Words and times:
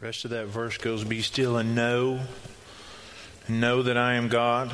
Rest 0.00 0.24
of 0.24 0.32
that 0.32 0.46
verse 0.46 0.76
goes, 0.76 1.04
Be 1.04 1.22
still 1.22 1.56
and 1.56 1.74
know, 1.74 2.20
and 3.46 3.60
know 3.60 3.82
that 3.82 3.96
I 3.96 4.14
am 4.14 4.28
God. 4.28 4.70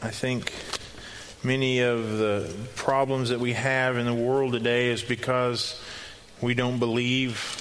I 0.00 0.10
think 0.10 0.52
many 1.42 1.80
of 1.80 2.18
the 2.18 2.54
problems 2.76 3.30
that 3.30 3.40
we 3.40 3.52
have 3.54 3.96
in 3.96 4.06
the 4.06 4.14
world 4.14 4.52
today 4.52 4.90
is 4.90 5.02
because 5.02 5.78
we 6.40 6.54
don't 6.54 6.78
believe 6.78 7.58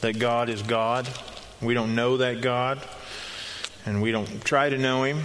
that 0.00 0.18
God 0.18 0.48
is 0.48 0.62
God. 0.62 1.08
We 1.62 1.74
don't 1.74 1.94
know 1.94 2.18
that 2.18 2.42
God, 2.42 2.86
and 3.86 4.02
we 4.02 4.12
don't 4.12 4.44
try 4.44 4.68
to 4.68 4.76
know 4.78 5.04
Him. 5.04 5.22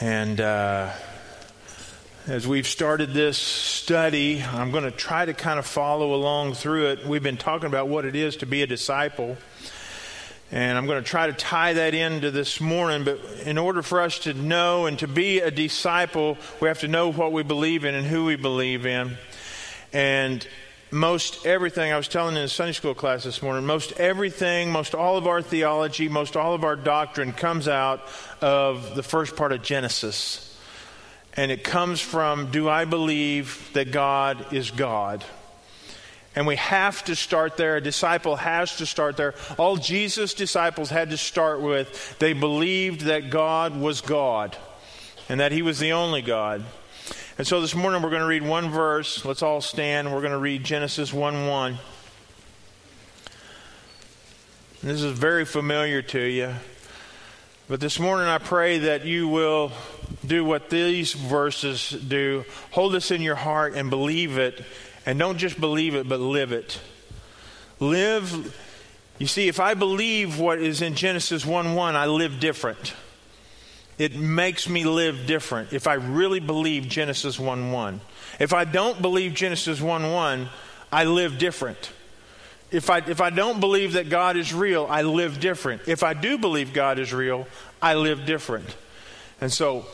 And 0.00 0.40
uh, 0.40 0.90
as 2.26 2.44
we've 2.44 2.66
started 2.66 3.12
this 3.12 3.38
study, 3.38 4.42
I'm 4.42 4.72
going 4.72 4.82
to 4.82 4.90
try 4.90 5.24
to 5.24 5.32
kind 5.32 5.60
of 5.60 5.66
follow 5.66 6.12
along 6.12 6.54
through 6.54 6.88
it. 6.88 7.06
We've 7.06 7.22
been 7.22 7.36
talking 7.36 7.68
about 7.68 7.86
what 7.86 8.04
it 8.04 8.16
is 8.16 8.38
to 8.38 8.46
be 8.46 8.62
a 8.62 8.66
disciple. 8.66 9.36
And 10.50 10.76
I'm 10.76 10.86
going 10.86 11.00
to 11.00 11.08
try 11.08 11.28
to 11.28 11.32
tie 11.32 11.74
that 11.74 11.94
into 11.94 12.32
this 12.32 12.60
morning. 12.60 13.04
But 13.04 13.20
in 13.44 13.58
order 13.58 13.80
for 13.80 14.00
us 14.00 14.18
to 14.20 14.34
know 14.34 14.86
and 14.86 14.98
to 14.98 15.06
be 15.06 15.38
a 15.38 15.52
disciple, 15.52 16.36
we 16.60 16.66
have 16.66 16.80
to 16.80 16.88
know 16.88 17.12
what 17.12 17.30
we 17.30 17.44
believe 17.44 17.84
in 17.84 17.94
and 17.94 18.04
who 18.04 18.24
we 18.24 18.34
believe 18.34 18.86
in. 18.86 19.16
And 19.92 20.44
most 20.90 21.46
everything, 21.46 21.92
I 21.92 21.96
was 21.96 22.08
telling 22.08 22.34
in 22.34 22.42
the 22.42 22.48
Sunday 22.48 22.72
school 22.72 22.94
class 22.94 23.22
this 23.22 23.40
morning, 23.40 23.66
most 23.66 23.92
everything, 24.00 24.72
most 24.72 24.96
all 24.96 25.16
of 25.16 25.28
our 25.28 25.42
theology, 25.42 26.08
most 26.08 26.36
all 26.36 26.54
of 26.54 26.64
our 26.64 26.74
doctrine 26.74 27.32
comes 27.32 27.68
out 27.68 28.02
of 28.40 28.96
the 28.96 29.04
first 29.04 29.36
part 29.36 29.52
of 29.52 29.62
Genesis. 29.62 30.55
And 31.36 31.50
it 31.50 31.64
comes 31.64 32.00
from 32.00 32.50
do 32.50 32.68
I 32.68 32.84
believe 32.84 33.70
that 33.74 33.92
God 33.92 34.52
is 34.52 34.70
God? 34.70 35.24
And 36.34 36.46
we 36.46 36.56
have 36.56 37.02
to 37.04 37.16
start 37.16 37.56
there. 37.56 37.76
A 37.76 37.80
disciple 37.80 38.36
has 38.36 38.76
to 38.76 38.86
start 38.86 39.16
there. 39.16 39.34
All 39.56 39.76
Jesus' 39.76 40.34
disciples 40.34 40.90
had 40.90 41.10
to 41.10 41.16
start 41.16 41.62
with, 41.62 42.18
they 42.18 42.34
believed 42.34 43.02
that 43.02 43.30
God 43.30 43.78
was 43.78 44.02
God 44.02 44.56
and 45.28 45.40
that 45.40 45.52
He 45.52 45.62
was 45.62 45.78
the 45.78 45.92
only 45.92 46.20
God. 46.20 46.64
And 47.38 47.46
so 47.46 47.60
this 47.60 47.74
morning 47.74 48.02
we're 48.02 48.10
going 48.10 48.20
to 48.20 48.28
read 48.28 48.42
one 48.42 48.70
verse. 48.70 49.24
Let's 49.24 49.42
all 49.42 49.60
stand. 49.60 50.12
We're 50.12 50.20
going 50.20 50.32
to 50.32 50.38
read 50.38 50.64
Genesis 50.64 51.12
1 51.12 51.46
1. 51.46 51.78
This 54.82 55.02
is 55.02 55.18
very 55.18 55.44
familiar 55.44 56.02
to 56.02 56.20
you. 56.20 56.54
But 57.68 57.80
this 57.80 57.98
morning 57.98 58.26
I 58.26 58.38
pray 58.38 58.78
that 58.78 59.04
you 59.04 59.26
will 59.26 59.72
do 60.26 60.44
what 60.44 60.70
these 60.70 61.12
verses 61.12 61.90
do. 61.90 62.44
Hold 62.72 62.92
this 62.92 63.10
in 63.10 63.22
your 63.22 63.34
heart 63.34 63.74
and 63.74 63.90
believe 63.90 64.38
it. 64.38 64.64
And 65.04 65.18
don't 65.18 65.38
just 65.38 65.60
believe 65.60 65.94
it, 65.94 66.08
but 66.08 66.20
live 66.20 66.52
it. 66.52 66.80
Live. 67.78 68.56
You 69.18 69.26
see, 69.26 69.48
if 69.48 69.60
I 69.60 69.74
believe 69.74 70.38
what 70.38 70.58
is 70.58 70.82
in 70.82 70.94
Genesis 70.94 71.46
1 71.46 71.74
1, 71.74 71.96
I 71.96 72.06
live 72.06 72.40
different. 72.40 72.94
It 73.98 74.14
makes 74.16 74.68
me 74.68 74.84
live 74.84 75.26
different 75.26 75.72
if 75.72 75.86
I 75.86 75.94
really 75.94 76.40
believe 76.40 76.88
Genesis 76.88 77.38
1 77.38 77.72
1. 77.72 78.00
If 78.38 78.52
I 78.52 78.64
don't 78.64 79.00
believe 79.00 79.34
Genesis 79.34 79.80
1 79.80 80.12
1, 80.12 80.48
I 80.92 81.04
live 81.04 81.38
different. 81.38 81.92
If 82.70 82.90
I, 82.90 82.98
if 82.98 83.20
I 83.20 83.30
don't 83.30 83.60
believe 83.60 83.92
that 83.92 84.10
God 84.10 84.36
is 84.36 84.52
real, 84.52 84.86
I 84.90 85.02
live 85.02 85.38
different. 85.38 85.82
If 85.86 86.02
I 86.02 86.14
do 86.14 86.36
believe 86.36 86.72
God 86.72 86.98
is 86.98 87.12
real, 87.14 87.46
I 87.80 87.94
live 87.94 88.26
different. 88.26 88.76
And 89.40 89.52
so 89.52 89.86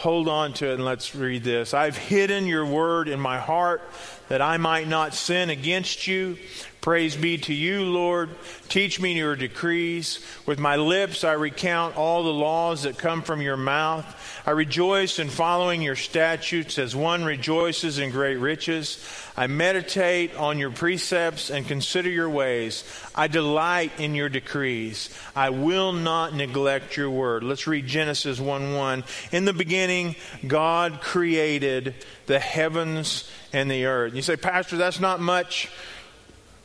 hold 0.00 0.28
on 0.28 0.54
to 0.54 0.70
it 0.70 0.74
and 0.76 0.84
let's 0.86 1.14
read 1.14 1.44
this. 1.44 1.74
I've 1.74 1.94
hidden 1.94 2.46
your 2.46 2.64
word 2.64 3.06
in 3.06 3.20
my 3.20 3.38
heart 3.38 3.82
that 4.30 4.40
I 4.40 4.58
might 4.58 4.86
not 4.86 5.12
sin 5.12 5.50
against 5.50 6.06
you. 6.06 6.38
Praise 6.80 7.14
be 7.16 7.36
to 7.36 7.52
you, 7.52 7.82
Lord. 7.82 8.30
Teach 8.68 9.00
me 9.00 9.12
your 9.12 9.34
decrees. 9.34 10.24
With 10.46 10.58
my 10.58 10.76
lips 10.76 11.24
I 11.24 11.32
recount 11.32 11.96
all 11.96 12.22
the 12.22 12.32
laws 12.32 12.84
that 12.84 12.96
come 12.96 13.22
from 13.22 13.42
your 13.42 13.58
mouth. 13.58 14.06
I 14.46 14.52
rejoice 14.52 15.18
in 15.18 15.28
following 15.28 15.82
your 15.82 15.96
statutes 15.96 16.78
as 16.78 16.96
one 16.96 17.24
rejoices 17.24 17.98
in 17.98 18.12
great 18.12 18.36
riches. 18.36 19.04
I 19.36 19.46
meditate 19.48 20.34
on 20.36 20.58
your 20.58 20.70
precepts 20.70 21.50
and 21.50 21.66
consider 21.66 22.08
your 22.08 22.30
ways. 22.30 22.84
I 23.14 23.26
delight 23.26 23.92
in 23.98 24.14
your 24.14 24.28
decrees. 24.28 25.10
I 25.36 25.50
will 25.50 25.92
not 25.92 26.34
neglect 26.34 26.96
your 26.96 27.10
word. 27.10 27.42
Let's 27.42 27.66
read 27.66 27.86
Genesis 27.86 28.40
1 28.40 28.74
1. 28.74 29.04
In 29.32 29.44
the 29.44 29.52
beginning, 29.52 30.16
God 30.46 31.00
created 31.00 31.94
the 32.30 32.38
heavens 32.38 33.28
and 33.52 33.68
the 33.68 33.86
earth. 33.86 34.14
You 34.14 34.22
say, 34.22 34.36
Pastor, 34.36 34.76
that's 34.76 35.00
not 35.00 35.18
much 35.18 35.68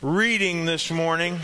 reading 0.00 0.64
this 0.64 0.92
morning. 0.92 1.40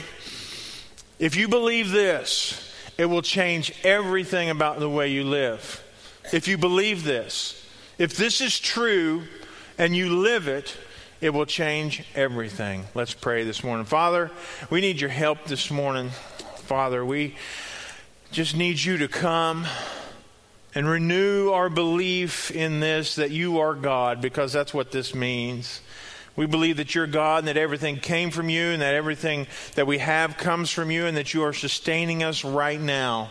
If 1.19 1.35
you 1.35 1.49
believe 1.49 1.91
this, 1.91 2.73
it 2.97 3.07
will 3.07 3.23
change 3.23 3.75
everything 3.83 4.49
about 4.49 4.79
the 4.79 4.89
way 4.89 5.09
you 5.09 5.25
live. 5.25 5.83
If 6.33 6.47
you 6.47 6.57
believe 6.57 7.03
this, 7.03 7.67
if 7.99 8.17
this 8.17 8.41
is 8.41 8.61
true 8.61 9.25
and 9.77 9.97
you 9.97 10.21
live 10.21 10.47
it, 10.47 10.77
it 11.21 11.31
will 11.31 11.47
change 11.47 12.05
everything. 12.15 12.85
Let's 12.95 13.15
pray 13.15 13.43
this 13.43 13.65
morning. 13.65 13.87
Father, 13.87 14.31
we 14.71 14.81
need 14.81 15.01
your 15.01 15.11
help 15.11 15.47
this 15.47 15.69
morning. 15.69 16.11
Father, 16.59 17.05
we 17.05 17.35
just 18.31 18.55
need 18.55 18.81
you 18.81 18.99
to 18.99 19.09
come 19.09 19.67
and 20.75 20.89
renew 20.89 21.51
our 21.51 21.69
belief 21.69 22.51
in 22.51 22.81
this 22.81 23.17
that 23.17 23.31
you 23.31 23.61
are 23.61 23.75
God, 23.75 24.21
because 24.21 24.53
that's 24.53 24.73
what 24.73 24.91
this 24.91 25.15
means. 25.15 25.81
We 26.35 26.47
believe 26.47 26.79
that 26.79 26.95
you're 26.95 27.07
God 27.07 27.41
and 27.41 27.49
that 27.49 27.59
everything 27.59 27.99
came 27.99 28.31
from 28.31 28.49
you 28.49 28.69
and 28.69 28.81
that 28.81 28.95
everything 28.95 29.47
that 29.75 29.87
we 29.87 29.99
have 29.99 30.39
comes 30.39 30.71
from 30.71 30.91
you 30.91 31.07
and 31.07 31.17
that 31.17 31.35
you 31.35 31.43
are 31.43 31.53
sustaining 31.53 32.23
us 32.23 32.43
right 32.43 32.81
now. 32.81 33.31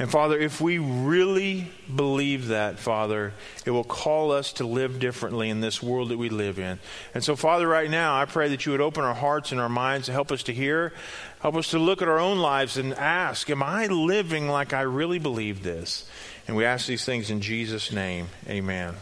And 0.00 0.08
Father, 0.08 0.38
if 0.38 0.60
we 0.60 0.78
really 0.78 1.72
believe 1.94 2.48
that, 2.48 2.78
Father, 2.78 3.32
it 3.64 3.72
will 3.72 3.82
call 3.82 4.30
us 4.30 4.52
to 4.54 4.66
live 4.66 5.00
differently 5.00 5.50
in 5.50 5.60
this 5.60 5.82
world 5.82 6.10
that 6.10 6.18
we 6.18 6.28
live 6.28 6.60
in. 6.60 6.78
And 7.14 7.24
so, 7.24 7.34
Father, 7.34 7.66
right 7.66 7.90
now, 7.90 8.20
I 8.20 8.24
pray 8.24 8.48
that 8.50 8.64
you 8.64 8.70
would 8.70 8.80
open 8.80 9.02
our 9.02 9.14
hearts 9.14 9.50
and 9.50 9.60
our 9.60 9.68
minds 9.68 10.06
to 10.06 10.12
help 10.12 10.30
us 10.30 10.44
to 10.44 10.54
hear, 10.54 10.92
help 11.40 11.56
us 11.56 11.70
to 11.70 11.80
look 11.80 12.00
at 12.00 12.06
our 12.06 12.20
own 12.20 12.38
lives 12.38 12.76
and 12.76 12.94
ask, 12.94 13.50
Am 13.50 13.60
I 13.60 13.86
living 13.86 14.48
like 14.48 14.72
I 14.72 14.82
really 14.82 15.18
believe 15.18 15.64
this? 15.64 16.08
And 16.48 16.56
we 16.56 16.64
ask 16.64 16.86
these 16.86 17.04
things 17.04 17.30
in 17.30 17.42
Jesus' 17.42 17.92
name. 17.92 18.28
Amen. 18.48 18.94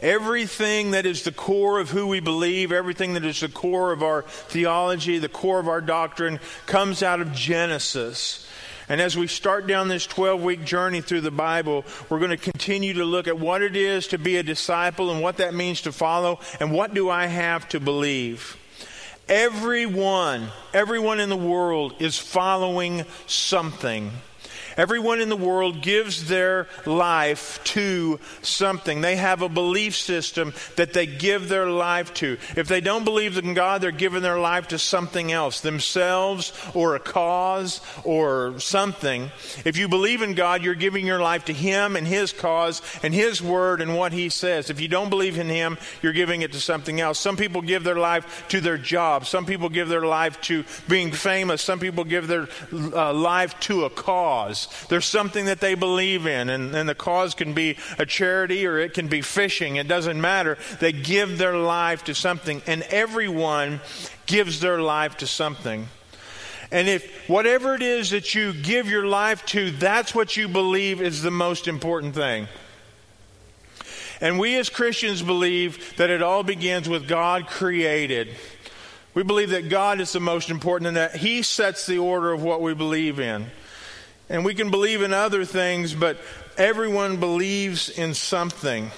Everything 0.00 0.90
that 0.90 1.06
is 1.06 1.22
the 1.22 1.32
core 1.32 1.78
of 1.78 1.90
who 1.90 2.08
we 2.08 2.18
believe, 2.18 2.72
everything 2.72 3.14
that 3.14 3.24
is 3.24 3.40
the 3.40 3.48
core 3.48 3.92
of 3.92 4.02
our 4.02 4.22
theology, 4.22 5.18
the 5.18 5.28
core 5.28 5.60
of 5.60 5.68
our 5.68 5.80
doctrine, 5.80 6.40
comes 6.66 7.02
out 7.04 7.20
of 7.20 7.32
Genesis. 7.32 8.46
And 8.88 9.00
as 9.00 9.16
we 9.16 9.28
start 9.28 9.66
down 9.66 9.88
this 9.88 10.06
12 10.06 10.42
week 10.42 10.64
journey 10.64 11.00
through 11.00 11.22
the 11.22 11.30
Bible, 11.30 11.84
we're 12.10 12.18
going 12.18 12.30
to 12.32 12.36
continue 12.36 12.94
to 12.94 13.04
look 13.04 13.28
at 13.28 13.38
what 13.38 13.62
it 13.62 13.76
is 13.76 14.08
to 14.08 14.18
be 14.18 14.36
a 14.36 14.42
disciple 14.42 15.10
and 15.10 15.22
what 15.22 15.36
that 15.38 15.54
means 15.54 15.82
to 15.82 15.92
follow 15.92 16.40
and 16.60 16.72
what 16.72 16.92
do 16.92 17.08
I 17.08 17.26
have 17.26 17.68
to 17.70 17.80
believe. 17.80 18.58
Everyone, 19.28 20.48
everyone 20.74 21.20
in 21.20 21.30
the 21.30 21.36
world 21.36 21.94
is 22.00 22.18
following 22.18 23.06
something. 23.26 24.10
Everyone 24.76 25.20
in 25.20 25.28
the 25.28 25.36
world 25.36 25.82
gives 25.82 26.28
their 26.28 26.66
life 26.84 27.62
to 27.64 28.18
something. 28.42 29.00
They 29.00 29.16
have 29.16 29.42
a 29.42 29.48
belief 29.48 29.94
system 29.96 30.52
that 30.76 30.92
they 30.92 31.06
give 31.06 31.48
their 31.48 31.66
life 31.66 32.12
to. 32.14 32.38
If 32.56 32.68
they 32.68 32.80
don't 32.80 33.04
believe 33.04 33.38
in 33.38 33.54
God, 33.54 33.80
they're 33.80 33.90
giving 33.90 34.22
their 34.22 34.38
life 34.38 34.68
to 34.68 34.78
something 34.78 35.32
else, 35.32 35.60
themselves 35.60 36.52
or 36.74 36.94
a 36.96 37.00
cause 37.00 37.80
or 38.04 38.58
something. 38.60 39.30
If 39.64 39.76
you 39.76 39.88
believe 39.88 40.22
in 40.22 40.34
God, 40.34 40.62
you're 40.62 40.74
giving 40.74 41.06
your 41.06 41.20
life 41.20 41.46
to 41.46 41.52
Him 41.52 41.96
and 41.96 42.06
His 42.06 42.32
cause 42.32 42.82
and 43.02 43.14
His 43.14 43.40
word 43.40 43.80
and 43.80 43.96
what 43.96 44.12
He 44.12 44.28
says. 44.28 44.70
If 44.70 44.80
you 44.80 44.88
don't 44.88 45.10
believe 45.10 45.38
in 45.38 45.48
Him, 45.48 45.78
you're 46.02 46.12
giving 46.12 46.42
it 46.42 46.52
to 46.52 46.60
something 46.60 47.00
else. 47.00 47.18
Some 47.18 47.36
people 47.36 47.62
give 47.62 47.84
their 47.84 47.98
life 47.98 48.44
to 48.48 48.60
their 48.60 48.78
job. 48.78 49.26
Some 49.26 49.46
people 49.46 49.68
give 49.68 49.88
their 49.88 50.06
life 50.06 50.40
to 50.42 50.64
being 50.88 51.12
famous. 51.12 51.62
Some 51.62 51.78
people 51.78 52.04
give 52.04 52.26
their 52.26 52.48
uh, 52.72 53.12
life 53.12 53.58
to 53.60 53.84
a 53.84 53.90
cause. 53.90 54.63
There's 54.88 55.04
something 55.04 55.46
that 55.46 55.60
they 55.60 55.74
believe 55.74 56.26
in, 56.26 56.48
and, 56.48 56.74
and 56.74 56.88
the 56.88 56.94
cause 56.94 57.34
can 57.34 57.54
be 57.54 57.76
a 57.98 58.06
charity 58.06 58.66
or 58.66 58.78
it 58.78 58.94
can 58.94 59.08
be 59.08 59.20
fishing. 59.20 59.76
It 59.76 59.88
doesn't 59.88 60.20
matter. 60.20 60.58
They 60.80 60.92
give 60.92 61.38
their 61.38 61.56
life 61.56 62.04
to 62.04 62.14
something, 62.14 62.62
and 62.66 62.82
everyone 62.84 63.80
gives 64.26 64.60
their 64.60 64.80
life 64.80 65.16
to 65.18 65.26
something. 65.26 65.88
And 66.70 66.88
if 66.88 67.28
whatever 67.28 67.74
it 67.74 67.82
is 67.82 68.10
that 68.10 68.34
you 68.34 68.52
give 68.52 68.88
your 68.88 69.06
life 69.06 69.44
to, 69.46 69.70
that's 69.70 70.14
what 70.14 70.36
you 70.36 70.48
believe 70.48 71.00
is 71.00 71.22
the 71.22 71.30
most 71.30 71.68
important 71.68 72.14
thing. 72.14 72.48
And 74.20 74.38
we 74.38 74.56
as 74.56 74.70
Christians 74.70 75.22
believe 75.22 75.96
that 75.96 76.10
it 76.10 76.22
all 76.22 76.42
begins 76.42 76.88
with 76.88 77.06
God 77.06 77.46
created. 77.46 78.28
We 79.12 79.22
believe 79.22 79.50
that 79.50 79.68
God 79.68 80.00
is 80.00 80.12
the 80.12 80.20
most 80.20 80.50
important 80.50 80.88
and 80.88 80.96
that 80.96 81.16
He 81.16 81.42
sets 81.42 81.86
the 81.86 81.98
order 81.98 82.32
of 82.32 82.42
what 82.42 82.60
we 82.60 82.74
believe 82.74 83.20
in. 83.20 83.46
And 84.28 84.44
we 84.44 84.54
can 84.54 84.70
believe 84.70 85.02
in 85.02 85.12
other 85.12 85.44
things, 85.44 85.94
but 85.94 86.18
everyone 86.56 87.18
believes 87.18 87.90
in 87.90 88.14
something. 88.14 88.90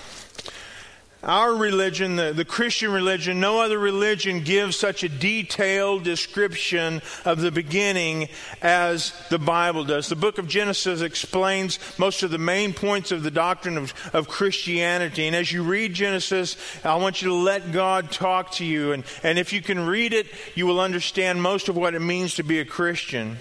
our 1.26 1.56
religion, 1.56 2.14
the, 2.14 2.32
the 2.32 2.44
Christian 2.44 2.92
religion, 2.92 3.40
no 3.40 3.60
other 3.60 3.78
religion 3.78 4.44
gives 4.44 4.76
such 4.76 5.02
a 5.02 5.08
detailed 5.08 6.04
description 6.04 7.02
of 7.24 7.40
the 7.40 7.50
beginning 7.50 8.28
as 8.62 9.12
the 9.28 9.38
Bible 9.38 9.84
does. 9.84 10.08
The 10.08 10.14
book 10.14 10.38
of 10.38 10.46
Genesis 10.46 11.00
explains 11.00 11.80
most 11.98 12.22
of 12.22 12.30
the 12.30 12.38
main 12.38 12.72
points 12.72 13.10
of 13.10 13.24
the 13.24 13.30
doctrine 13.30 13.76
of, 13.76 13.92
of 14.12 14.28
Christianity. 14.28 15.26
And 15.26 15.34
as 15.34 15.50
you 15.50 15.64
read 15.64 15.94
Genesis, 15.94 16.56
I 16.84 16.94
want 16.94 17.20
you 17.20 17.28
to 17.30 17.34
let 17.34 17.72
God 17.72 18.12
talk 18.12 18.52
to 18.52 18.64
you. 18.64 18.92
And, 18.92 19.02
and 19.24 19.36
if 19.36 19.52
you 19.52 19.60
can 19.60 19.84
read 19.84 20.12
it, 20.12 20.28
you 20.54 20.66
will 20.66 20.78
understand 20.78 21.42
most 21.42 21.68
of 21.68 21.76
what 21.76 21.96
it 21.96 22.00
means 22.00 22.36
to 22.36 22.44
be 22.44 22.60
a 22.60 22.64
Christian. 22.64 23.38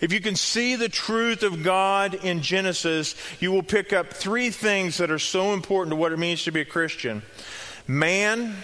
If 0.00 0.12
you 0.12 0.20
can 0.20 0.36
see 0.36 0.76
the 0.76 0.88
truth 0.88 1.42
of 1.42 1.62
God 1.62 2.14
in 2.14 2.42
Genesis, 2.42 3.14
you 3.40 3.50
will 3.50 3.62
pick 3.62 3.92
up 3.92 4.12
three 4.12 4.50
things 4.50 4.98
that 4.98 5.10
are 5.10 5.18
so 5.18 5.54
important 5.54 5.92
to 5.92 5.96
what 5.96 6.12
it 6.12 6.18
means 6.18 6.44
to 6.44 6.50
be 6.50 6.60
a 6.60 6.66
Christian 6.66 7.22
man, 7.88 8.56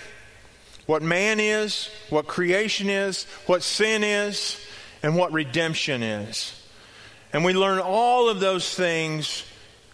what 0.87 1.03
man 1.03 1.41
is, 1.41 1.89
what 2.11 2.27
creation 2.27 2.91
is, 2.91 3.25
what 3.47 3.63
sin 3.63 4.03
is, 4.03 4.61
and 5.03 5.17
what 5.17 5.33
redemption 5.33 6.03
is. 6.03 6.59
And 7.33 7.45
we 7.45 7.55
learn 7.55 7.79
all 7.79 8.29
of 8.29 8.41
those 8.41 8.75
things 8.75 9.45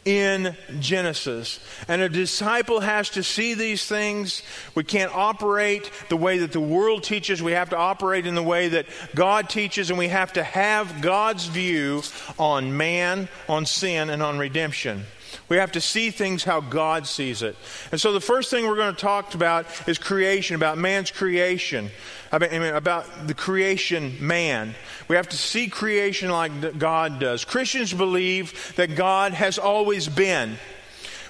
in 0.09 0.57
Genesis. 0.81 1.61
And 1.87 2.01
a 2.01 2.09
disciple 2.09 2.81
has 2.81 3.11
to 3.11 3.23
see 3.23 3.53
these 3.53 3.85
things. 3.85 4.43
We 4.75 4.83
can't 4.83 5.15
operate 5.15 5.91
the 6.09 6.17
way 6.17 6.39
that 6.39 6.53
the 6.53 6.61
world 6.61 7.05
teaches. 7.05 7.43
We 7.43 7.53
have 7.53 7.69
to 7.71 7.77
operate 7.77 8.27
in 8.27 8.35
the 8.35 8.43
way 8.43 8.69
that 8.69 8.87
God 9.15 9.51
teaches, 9.51 9.91
and 9.91 9.99
we 9.99 10.09
have 10.09 10.33
to 10.33 10.43
have 10.43 11.03
God's 11.03 11.45
view 11.45 12.03
on 12.39 12.75
man, 12.75 13.29
on 13.51 13.67
sin, 13.67 14.09
and 14.09 14.23
on 14.23 14.39
redemption. 14.39 15.05
We 15.49 15.57
have 15.57 15.73
to 15.73 15.81
see 15.81 16.11
things 16.11 16.45
how 16.45 16.61
God 16.61 17.07
sees 17.07 17.43
it. 17.43 17.57
And 17.91 18.01
so 18.01 18.13
the 18.13 18.21
first 18.21 18.51
thing 18.51 18.67
we're 18.67 18.77
going 18.77 18.95
to 18.95 19.01
talk 19.01 19.35
about 19.35 19.67
is 19.89 19.97
creation, 19.97 20.57
about 20.57 20.77
man's 20.77 21.11
creation, 21.11 21.91
I 22.31 22.39
mean, 22.39 22.63
about 22.63 23.27
the 23.27 23.35
creation 23.35 24.17
man. 24.21 24.75
We 25.09 25.17
have 25.17 25.29
to 25.31 25.37
see 25.37 25.69
creation 25.69 26.31
like 26.31 26.79
God 26.79 27.19
does. 27.19 27.47
Christians 27.47 27.95
believe 27.95 28.75
that 28.77 28.95
God 28.95 29.33
has 29.33 29.59
always 29.59 30.07
been. 30.07 30.59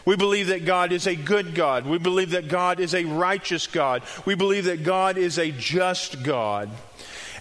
We 0.05 0.17
believe 0.17 0.49
that 0.49 0.65
God 0.65 0.91
is 0.91 1.06
a 1.06 1.15
good 1.15 1.55
God. 1.55 1.87
We 1.87 1.99
believe 1.99 2.31
that 2.31 2.49
God 2.49 2.81
is 2.81 2.94
a 2.94 3.05
righteous 3.05 3.67
God. 3.67 4.03
We 4.25 4.35
believe 4.35 4.65
that 4.65 4.82
God 4.82 5.19
is 5.19 5.38
a 5.38 5.53
just 5.53 6.23
God. 6.23 6.70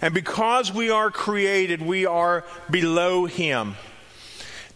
And 0.02 0.14
because 0.14 0.72
we 0.72 0.92
are 0.92 1.10
created, 1.10 1.82
we 1.82 2.06
are 2.06 2.44
below 2.70 3.26
Him. 3.26 3.76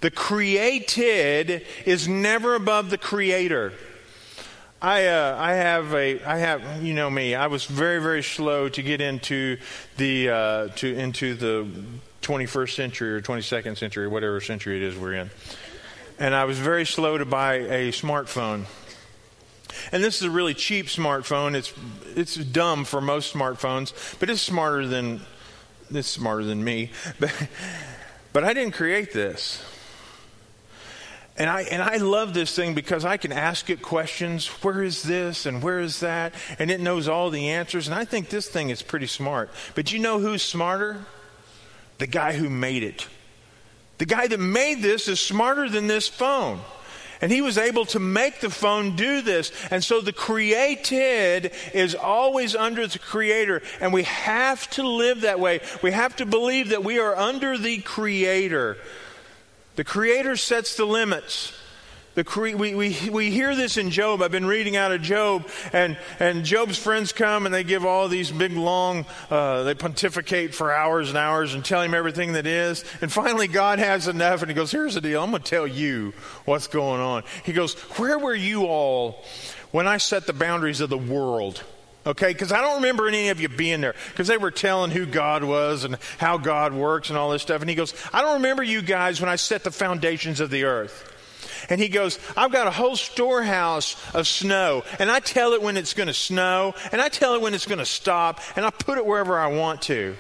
The 0.02 0.12
created 0.12 1.66
is 1.86 2.08
never 2.08 2.56
above 2.56 2.90
the 2.90 2.98
creator. 2.98 3.74
I, 4.82 5.06
uh, 5.06 5.38
I 5.40 5.54
have 5.54 5.94
a, 5.94 6.24
I 6.24 6.38
have, 6.38 6.84
you 6.84 6.96
know 6.96 7.10
me. 7.10 7.36
I 7.36 7.48
was 7.48 7.66
very, 7.66 8.02
very 8.02 8.24
slow 8.24 8.68
to 8.68 8.82
get 8.82 9.00
into 9.00 9.58
the, 9.98 10.30
uh, 10.30 10.68
to 10.78 10.96
into 10.96 11.36
the 11.36 11.68
21st 12.24 12.76
century 12.76 13.14
or 13.14 13.22
22nd 13.22 13.78
century, 13.78 14.08
whatever 14.08 14.42
century 14.42 14.78
it 14.78 14.82
is 14.82 14.98
we're 14.98 15.14
in. 15.14 15.30
And 16.18 16.34
I 16.34 16.46
was 16.46 16.58
very 16.58 16.86
slow 16.86 17.20
to 17.20 17.26
buy 17.26 17.54
a 17.54 17.92
smartphone. 17.92 18.66
And 19.92 20.04
this 20.04 20.18
is 20.18 20.24
a 20.24 20.32
really 20.32 20.56
cheap 20.56 20.88
smartphone. 20.88 21.54
It's, 21.54 21.74
it's 22.16 22.36
dumb 22.36 22.86
for 22.86 23.02
most 23.02 23.34
smartphones, 23.34 23.94
but 24.20 24.32
it's 24.32 24.42
smarter 24.42 24.88
than, 24.88 25.22
it's 25.92 26.08
smarter 26.08 26.44
than 26.44 26.64
me. 26.64 26.90
But, 27.20 27.50
but 28.34 28.44
I 28.46 28.54
didn't 28.54 28.74
create 28.74 29.14
this. 29.14 29.62
And 31.42 31.50
I, 31.50 31.62
and 31.64 31.82
I 31.82 31.98
love 31.98 32.36
this 32.36 32.56
thing 32.56 32.76
because 32.76 33.04
I 33.04 33.18
can 33.18 33.32
ask 33.32 33.72
it 33.72 33.82
questions. 33.82 34.46
Where 34.62 34.84
is 34.84 35.02
this 35.02 35.48
and 35.48 35.64
where 35.64 35.80
is 35.80 36.02
that? 36.02 36.36
And 36.60 36.70
it 36.70 36.80
knows 36.80 37.08
all 37.08 37.32
the 37.32 37.50
answers. 37.50 37.88
And 37.88 37.96
I 37.96 38.06
think 38.06 38.30
this 38.30 38.48
thing 38.48 38.70
is 38.70 38.84
pretty 38.84 39.08
smart. 39.08 39.50
But 39.74 39.92
you 39.92 39.98
know 39.98 40.20
who's 40.20 40.44
smarter? 40.44 41.04
The 41.98 42.06
guy 42.06 42.34
who 42.34 42.48
made 42.48 42.84
it. 42.84 43.08
The 43.98 44.06
guy 44.06 44.28
that 44.28 44.40
made 44.40 44.84
this 44.84 45.08
is 45.08 45.20
smarter 45.20 45.68
than 45.68 45.88
this 45.88 46.08
phone. 46.08 46.60
And 47.22 47.32
he 47.32 47.42
was 47.42 47.58
able 47.58 47.86
to 47.86 48.00
make 48.00 48.40
the 48.40 48.52
phone 48.52 48.96
do 48.96 49.24
this. 49.24 49.52
And 49.72 49.84
so 49.84 50.00
the 50.00 50.14
created 50.14 51.54
is 51.74 51.96
always 51.96 52.56
under 52.56 52.86
the 52.86 53.00
creator. 53.00 53.64
And 53.80 53.92
we 53.92 54.04
have 54.04 54.70
to 54.72 54.88
live 54.88 55.22
that 55.22 55.40
way. 55.40 55.62
We 55.82 55.90
have 55.90 56.16
to 56.18 56.26
believe 56.28 56.70
that 56.70 56.84
we 56.84 57.00
are 57.00 57.16
under 57.16 57.58
the 57.58 57.80
creator. 57.80 58.78
The 59.76 59.84
Creator 59.84 60.36
sets 60.36 60.76
the 60.76 60.86
limits. 60.86 61.54
The 62.14 62.26
cre- 62.26 62.58
we, 62.58 62.76
we, 62.76 63.10
we 63.10 63.32
hear 63.32 63.56
this 63.56 63.78
in 63.78 63.90
Job. 63.90 64.22
I've 64.22 64.32
been 64.32 64.46
reading 64.46 64.76
out 64.76 64.92
of 64.92 65.02
Job, 65.02 65.48
and, 65.72 65.98
and 66.20 66.44
Job's 66.44 66.78
friends 66.78 67.14
come 67.14 67.46
and 67.46 67.56
they 67.56 67.64
give 67.64 67.86
all 67.86 68.10
these 68.10 68.32
big, 68.32 68.52
long, 68.52 69.06
uh, 69.30 69.64
they 69.64 69.76
pontificate 69.76 70.54
for 70.54 70.74
hours 70.74 71.08
and 71.08 71.18
hours 71.18 71.54
and 71.54 71.64
tell 71.64 71.82
him 71.82 71.94
everything 71.94 72.34
that 72.34 72.46
is. 72.46 72.84
And 73.02 73.10
finally, 73.10 73.48
God 73.48 73.80
has 73.80 74.10
enough, 74.10 74.42
and 74.42 74.52
he 74.52 74.56
goes, 74.56 74.72
Here's 74.72 74.96
the 74.96 75.02
deal. 75.02 75.24
I'm 75.24 75.32
going 75.32 75.42
to 75.42 75.50
tell 75.50 75.66
you 75.66 76.14
what's 76.44 76.68
going 76.68 77.00
on. 77.00 77.24
He 77.46 77.54
goes, 77.54 77.76
Where 77.98 78.20
were 78.20 78.36
you 78.36 78.66
all 78.66 79.24
when 79.72 79.88
I 79.88 79.96
set 79.96 80.28
the 80.28 80.34
boundaries 80.34 80.82
of 80.82 80.90
the 80.90 80.98
world? 80.98 81.64
Okay, 82.06 82.34
because 82.34 82.52
I 82.52 82.62
don't 82.62 82.78
remember 82.78 83.08
any 83.08 83.30
of 83.30 83.40
you 83.40 83.48
being 83.48 83.82
there 83.82 83.94
because 84.10 84.28
they 84.28 84.38
were 84.38 84.50
telling 84.50 84.90
who 84.90 85.06
God 85.06 85.44
was 85.44 85.84
and 85.84 85.98
how 86.18 86.40
God 86.40 86.74
works 86.74 87.10
and 87.10 87.18
all 87.18 87.30
this 87.30 87.44
stuff. 87.44 87.62
And 87.62 87.70
he 87.70 87.76
goes, 87.76 87.94
I 88.12 88.22
don't 88.22 88.36
remember 88.36 88.64
you 88.64 88.82
guys 88.82 89.22
when 89.22 89.30
I 89.30 89.36
set 89.36 89.64
the 89.64 89.72
foundations 89.72 90.40
of 90.40 90.50
the 90.50 90.64
earth. 90.64 91.08
And 91.70 91.80
he 91.80 91.90
goes, 91.90 92.18
I've 92.36 92.52
got 92.52 92.66
a 92.66 92.72
whole 92.72 92.96
storehouse 92.96 93.96
of 94.16 94.28
snow, 94.28 94.84
and 94.98 95.12
I 95.12 95.20
tell 95.20 95.54
it 95.54 95.62
when 95.62 95.78
it's 95.78 95.94
going 95.94 96.08
to 96.08 96.14
snow, 96.14 96.74
and 96.92 97.00
I 97.00 97.08
tell 97.08 97.36
it 97.36 97.42
when 97.42 97.54
it's 97.54 97.68
going 97.68 97.78
to 97.78 97.86
stop, 97.86 98.42
and 98.56 98.66
I 98.66 98.72
put 98.72 98.98
it 98.98 99.06
wherever 99.06 99.40
I 99.40 99.48
want 99.48 99.84
to. 99.84 100.16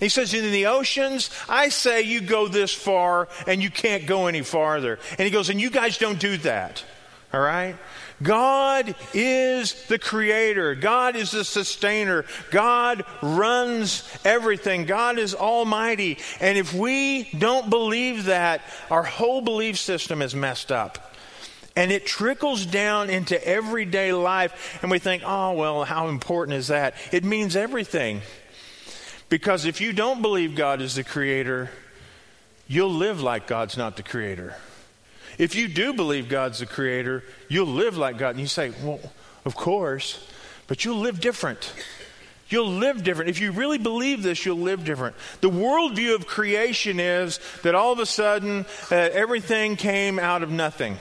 He 0.00 0.08
says, 0.08 0.32
In 0.32 0.50
the 0.50 0.66
oceans, 0.66 1.28
I 1.48 1.68
say 1.68 2.02
you 2.02 2.22
go 2.22 2.48
this 2.48 2.72
far, 2.72 3.28
and 3.46 3.62
you 3.62 3.70
can't 3.70 4.06
go 4.06 4.26
any 4.26 4.40
farther. 4.40 4.98
And 5.10 5.20
he 5.20 5.30
goes, 5.30 5.50
And 5.50 5.60
you 5.60 5.70
guys 5.70 5.98
don't 5.98 6.18
do 6.18 6.38
that. 6.38 6.82
All 7.32 7.40
right? 7.40 7.76
God 8.22 8.94
is 9.14 9.86
the 9.86 9.98
creator. 9.98 10.74
God 10.74 11.16
is 11.16 11.30
the 11.30 11.44
sustainer. 11.44 12.24
God 12.50 13.04
runs 13.22 14.06
everything. 14.24 14.84
God 14.84 15.18
is 15.18 15.34
almighty. 15.34 16.18
And 16.40 16.58
if 16.58 16.74
we 16.74 17.30
don't 17.38 17.70
believe 17.70 18.26
that, 18.26 18.60
our 18.90 19.02
whole 19.02 19.40
belief 19.40 19.78
system 19.78 20.20
is 20.20 20.34
messed 20.34 20.70
up. 20.70 21.14
And 21.76 21.90
it 21.92 22.04
trickles 22.04 22.66
down 22.66 23.08
into 23.08 23.42
everyday 23.46 24.12
life. 24.12 24.78
And 24.82 24.90
we 24.90 24.98
think, 24.98 25.22
oh, 25.24 25.52
well, 25.52 25.84
how 25.84 26.08
important 26.08 26.58
is 26.58 26.66
that? 26.66 26.94
It 27.12 27.24
means 27.24 27.56
everything. 27.56 28.20
Because 29.30 29.64
if 29.64 29.80
you 29.80 29.92
don't 29.92 30.20
believe 30.20 30.56
God 30.56 30.82
is 30.82 30.96
the 30.96 31.04
creator, 31.04 31.70
you'll 32.66 32.92
live 32.92 33.22
like 33.22 33.46
God's 33.46 33.76
not 33.78 33.96
the 33.96 34.02
creator. 34.02 34.56
If 35.40 35.54
you 35.54 35.68
do 35.68 35.94
believe 35.94 36.28
God's 36.28 36.58
the 36.58 36.66
creator, 36.66 37.24
you'll 37.48 37.64
live 37.64 37.96
like 37.96 38.18
God. 38.18 38.30
And 38.30 38.40
you 38.40 38.46
say, 38.46 38.72
well, 38.82 39.00
of 39.46 39.56
course, 39.56 40.22
but 40.66 40.84
you'll 40.84 40.98
live 40.98 41.18
different. 41.18 41.72
You'll 42.50 42.68
live 42.68 43.02
different. 43.02 43.30
If 43.30 43.40
you 43.40 43.50
really 43.50 43.78
believe 43.78 44.22
this, 44.22 44.44
you'll 44.44 44.58
live 44.58 44.84
different. 44.84 45.16
The 45.40 45.48
worldview 45.48 46.14
of 46.14 46.26
creation 46.26 47.00
is 47.00 47.40
that 47.62 47.74
all 47.74 47.90
of 47.90 48.00
a 48.00 48.04
sudden 48.04 48.66
uh, 48.90 48.94
everything 48.94 49.76
came 49.76 50.18
out 50.18 50.42
of 50.42 50.50
nothing. 50.50 50.98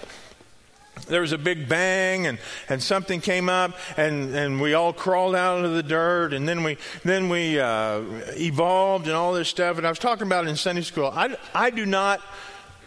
There 1.09 1.19
was 1.19 1.33
a 1.33 1.37
big 1.37 1.67
bang 1.67 2.25
and, 2.25 2.39
and 2.69 2.81
something 2.81 3.19
came 3.19 3.49
up 3.49 3.77
and, 3.97 4.33
and 4.33 4.61
we 4.61 4.73
all 4.73 4.93
crawled 4.93 5.35
out 5.35 5.65
of 5.65 5.73
the 5.73 5.83
dirt 5.83 6.33
and 6.33 6.47
then 6.47 6.63
we, 6.63 6.77
then 7.03 7.27
we 7.27 7.59
uh, 7.59 8.03
evolved 8.37 9.07
and 9.07 9.15
all 9.15 9.33
this 9.33 9.49
stuff. 9.49 9.77
And 9.77 9.85
I 9.85 9.89
was 9.89 9.99
talking 9.99 10.27
about 10.27 10.45
it 10.45 10.49
in 10.49 10.55
Sunday 10.55 10.81
school. 10.81 11.11
I, 11.13 11.35
I 11.53 11.71
do 11.71 11.85
not 11.85 12.21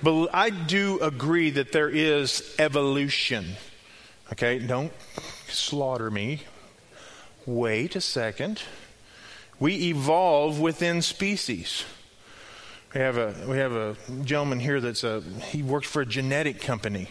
but 0.03 0.29
I 0.35 0.51
do 0.51 0.99
agree 1.01 1.51
that 1.51 1.73
there 1.73 1.89
is 1.89 2.55
evolution. 2.59 3.57
Okay, 4.33 4.59
don't 4.59 4.93
slaughter 5.49 6.11
me. 6.11 6.43
Wait 7.47 7.97
a 7.97 8.01
second. 8.01 8.63
We 9.61 9.89
evolve 9.89 10.61
within 10.61 11.03
species. 11.03 11.85
We 12.95 13.01
have 13.01 13.17
a 13.17 13.35
we 13.49 13.59
have 13.59 13.73
a 13.73 13.97
gentleman 14.23 14.61
here 14.61 14.81
that's 14.81 15.05
a 15.05 15.21
he 15.51 15.63
works 15.63 15.87
for 15.87 16.03
a 16.03 16.07
genetic 16.07 16.61
company 16.61 17.09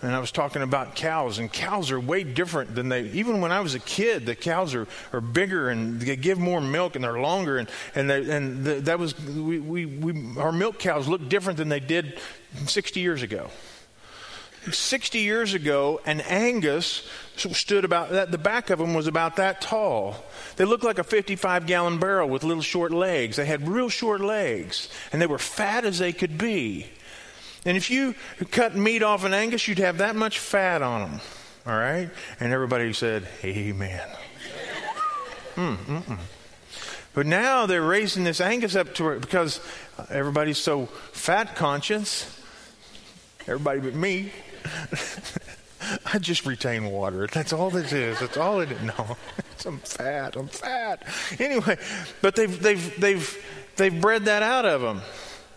and 0.00 0.14
I 0.14 0.20
was 0.20 0.30
talking 0.30 0.62
about 0.62 0.94
cows, 0.94 1.38
and 1.38 1.52
cows 1.52 1.90
are 1.90 1.98
way 1.98 2.22
different 2.22 2.74
than 2.74 2.88
they, 2.88 3.08
even 3.10 3.40
when 3.40 3.50
I 3.50 3.60
was 3.60 3.74
a 3.74 3.80
kid, 3.80 4.26
the 4.26 4.36
cows 4.36 4.74
are, 4.74 4.86
are 5.12 5.20
bigger 5.20 5.70
and 5.70 6.00
they 6.00 6.14
give 6.14 6.38
more 6.38 6.60
milk 6.60 6.94
and 6.94 7.02
they're 7.02 7.20
longer. 7.20 7.58
And, 7.58 7.68
and, 7.96 8.08
they, 8.08 8.30
and 8.30 8.64
the, 8.64 8.74
that 8.82 9.00
was, 9.00 9.18
we, 9.26 9.58
we, 9.58 9.86
we, 9.86 10.38
our 10.38 10.52
milk 10.52 10.78
cows 10.78 11.08
look 11.08 11.28
different 11.28 11.56
than 11.56 11.68
they 11.68 11.80
did 11.80 12.20
60 12.66 13.00
years 13.00 13.22
ago. 13.22 13.50
60 14.70 15.18
years 15.18 15.54
ago, 15.54 16.00
an 16.06 16.20
Angus 16.20 17.08
stood 17.36 17.84
about 17.84 18.10
that, 18.10 18.30
the 18.30 18.38
back 18.38 18.70
of 18.70 18.78
them 18.78 18.94
was 18.94 19.06
about 19.06 19.36
that 19.36 19.60
tall. 19.60 20.16
They 20.56 20.64
looked 20.64 20.84
like 20.84 20.98
a 20.98 21.04
55 21.04 21.66
gallon 21.66 21.98
barrel 21.98 22.28
with 22.28 22.44
little 22.44 22.62
short 22.62 22.92
legs. 22.92 23.36
They 23.36 23.46
had 23.46 23.66
real 23.66 23.88
short 23.88 24.20
legs, 24.20 24.88
and 25.12 25.20
they 25.22 25.26
were 25.26 25.38
fat 25.38 25.84
as 25.84 25.98
they 25.98 26.12
could 26.12 26.38
be. 26.38 26.86
And 27.64 27.76
if 27.76 27.90
you 27.90 28.14
cut 28.50 28.76
meat 28.76 29.02
off 29.02 29.24
an 29.24 29.34
Angus, 29.34 29.66
you'd 29.68 29.78
have 29.78 29.98
that 29.98 30.16
much 30.16 30.38
fat 30.38 30.82
on 30.82 31.10
them. 31.10 31.20
All 31.66 31.76
right? 31.76 32.10
And 32.40 32.52
everybody 32.52 32.92
said, 32.92 33.28
Amen. 33.44 34.08
mm. 35.54 36.18
But 37.14 37.26
now 37.26 37.66
they're 37.66 37.82
raising 37.82 38.24
this 38.24 38.40
Angus 38.40 38.76
up 38.76 38.94
to 38.94 39.10
it 39.10 39.20
because 39.20 39.60
everybody's 40.08 40.58
so 40.58 40.86
fat 40.86 41.56
conscious. 41.56 42.40
Everybody 43.40 43.80
but 43.80 43.94
me. 43.94 44.32
I 46.12 46.18
just 46.18 46.44
retain 46.44 46.86
water. 46.86 47.26
That's 47.26 47.52
all 47.52 47.70
this 47.70 47.92
is. 47.92 48.20
That's 48.20 48.36
all 48.36 48.60
it 48.60 48.70
is. 48.70 48.78
No, 48.82 49.16
I'm 49.66 49.78
fat. 49.78 50.36
I'm 50.36 50.46
fat. 50.46 51.02
Anyway, 51.40 51.76
but 52.22 52.36
they've 52.36 52.62
they've 52.62 53.00
they've 53.00 53.44
they've 53.74 54.00
bred 54.00 54.26
that 54.26 54.44
out 54.44 54.64
of 54.64 54.80
them. 54.80 55.00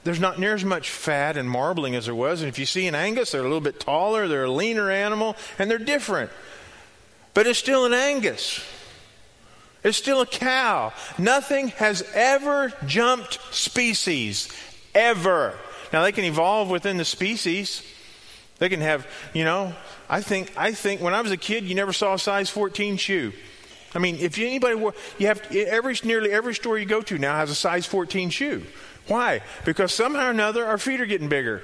There's 0.03 0.19
not 0.19 0.39
near 0.39 0.55
as 0.55 0.65
much 0.65 0.89
fat 0.89 1.37
and 1.37 1.49
marbling 1.49 1.95
as 1.95 2.05
there 2.05 2.15
was. 2.15 2.41
And 2.41 2.49
if 2.49 2.57
you 2.57 2.65
see 2.65 2.87
an 2.87 2.95
Angus, 2.95 3.31
they're 3.31 3.41
a 3.41 3.43
little 3.43 3.61
bit 3.61 3.79
taller. 3.79 4.27
They're 4.27 4.45
a 4.45 4.51
leaner 4.51 4.89
animal, 4.89 5.35
and 5.59 5.69
they're 5.69 5.77
different. 5.77 6.31
But 7.33 7.47
it's 7.47 7.59
still 7.59 7.85
an 7.85 7.93
Angus. 7.93 8.63
It's 9.83 9.97
still 9.97 10.21
a 10.21 10.25
cow. 10.25 10.93
Nothing 11.17 11.69
has 11.69 12.03
ever 12.13 12.73
jumped 12.85 13.39
species, 13.53 14.49
ever. 14.93 15.53
Now 15.93 16.03
they 16.03 16.11
can 16.11 16.23
evolve 16.23 16.69
within 16.69 16.97
the 16.97 17.05
species. 17.05 17.83
They 18.59 18.69
can 18.69 18.81
have, 18.81 19.07
you 19.33 19.43
know, 19.43 19.73
I 20.09 20.21
think 20.21 20.51
I 20.55 20.71
think 20.71 21.01
when 21.01 21.13
I 21.13 21.21
was 21.21 21.31
a 21.31 21.37
kid, 21.37 21.63
you 21.63 21.73
never 21.73 21.93
saw 21.93 22.13
a 22.13 22.19
size 22.19 22.49
14 22.49 22.97
shoe. 22.97 23.33
I 23.93 23.99
mean, 23.99 24.17
if 24.17 24.37
anybody 24.37 24.75
wore, 24.75 24.93
you 25.17 25.27
have 25.27 25.41
every 25.51 25.95
nearly 26.03 26.31
every 26.31 26.53
store 26.53 26.77
you 26.77 26.85
go 26.85 27.01
to 27.01 27.17
now 27.17 27.35
has 27.35 27.49
a 27.49 27.55
size 27.55 27.85
14 27.85 28.29
shoe. 28.29 28.63
Why? 29.11 29.41
Because 29.65 29.93
somehow 29.93 30.27
or 30.27 30.29
another 30.29 30.65
our 30.65 30.77
feet 30.77 31.01
are 31.01 31.05
getting 31.05 31.27
bigger. 31.27 31.61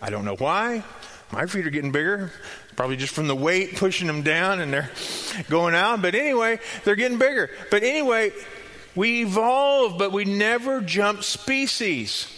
I 0.00 0.10
don't 0.10 0.24
know 0.24 0.36
why. 0.36 0.84
My 1.32 1.46
feet 1.46 1.66
are 1.66 1.70
getting 1.70 1.90
bigger. 1.90 2.30
Probably 2.76 2.96
just 2.96 3.12
from 3.12 3.26
the 3.26 3.34
weight 3.34 3.74
pushing 3.74 4.06
them 4.06 4.22
down 4.22 4.60
and 4.60 4.72
they're 4.72 4.88
going 5.50 5.74
out. 5.74 6.00
But 6.00 6.14
anyway, 6.14 6.60
they're 6.84 6.94
getting 6.94 7.18
bigger. 7.18 7.50
But 7.72 7.82
anyway, 7.82 8.30
we 8.94 9.22
evolve, 9.22 9.98
but 9.98 10.12
we 10.12 10.24
never 10.24 10.80
jump 10.80 11.24
species. 11.24 12.32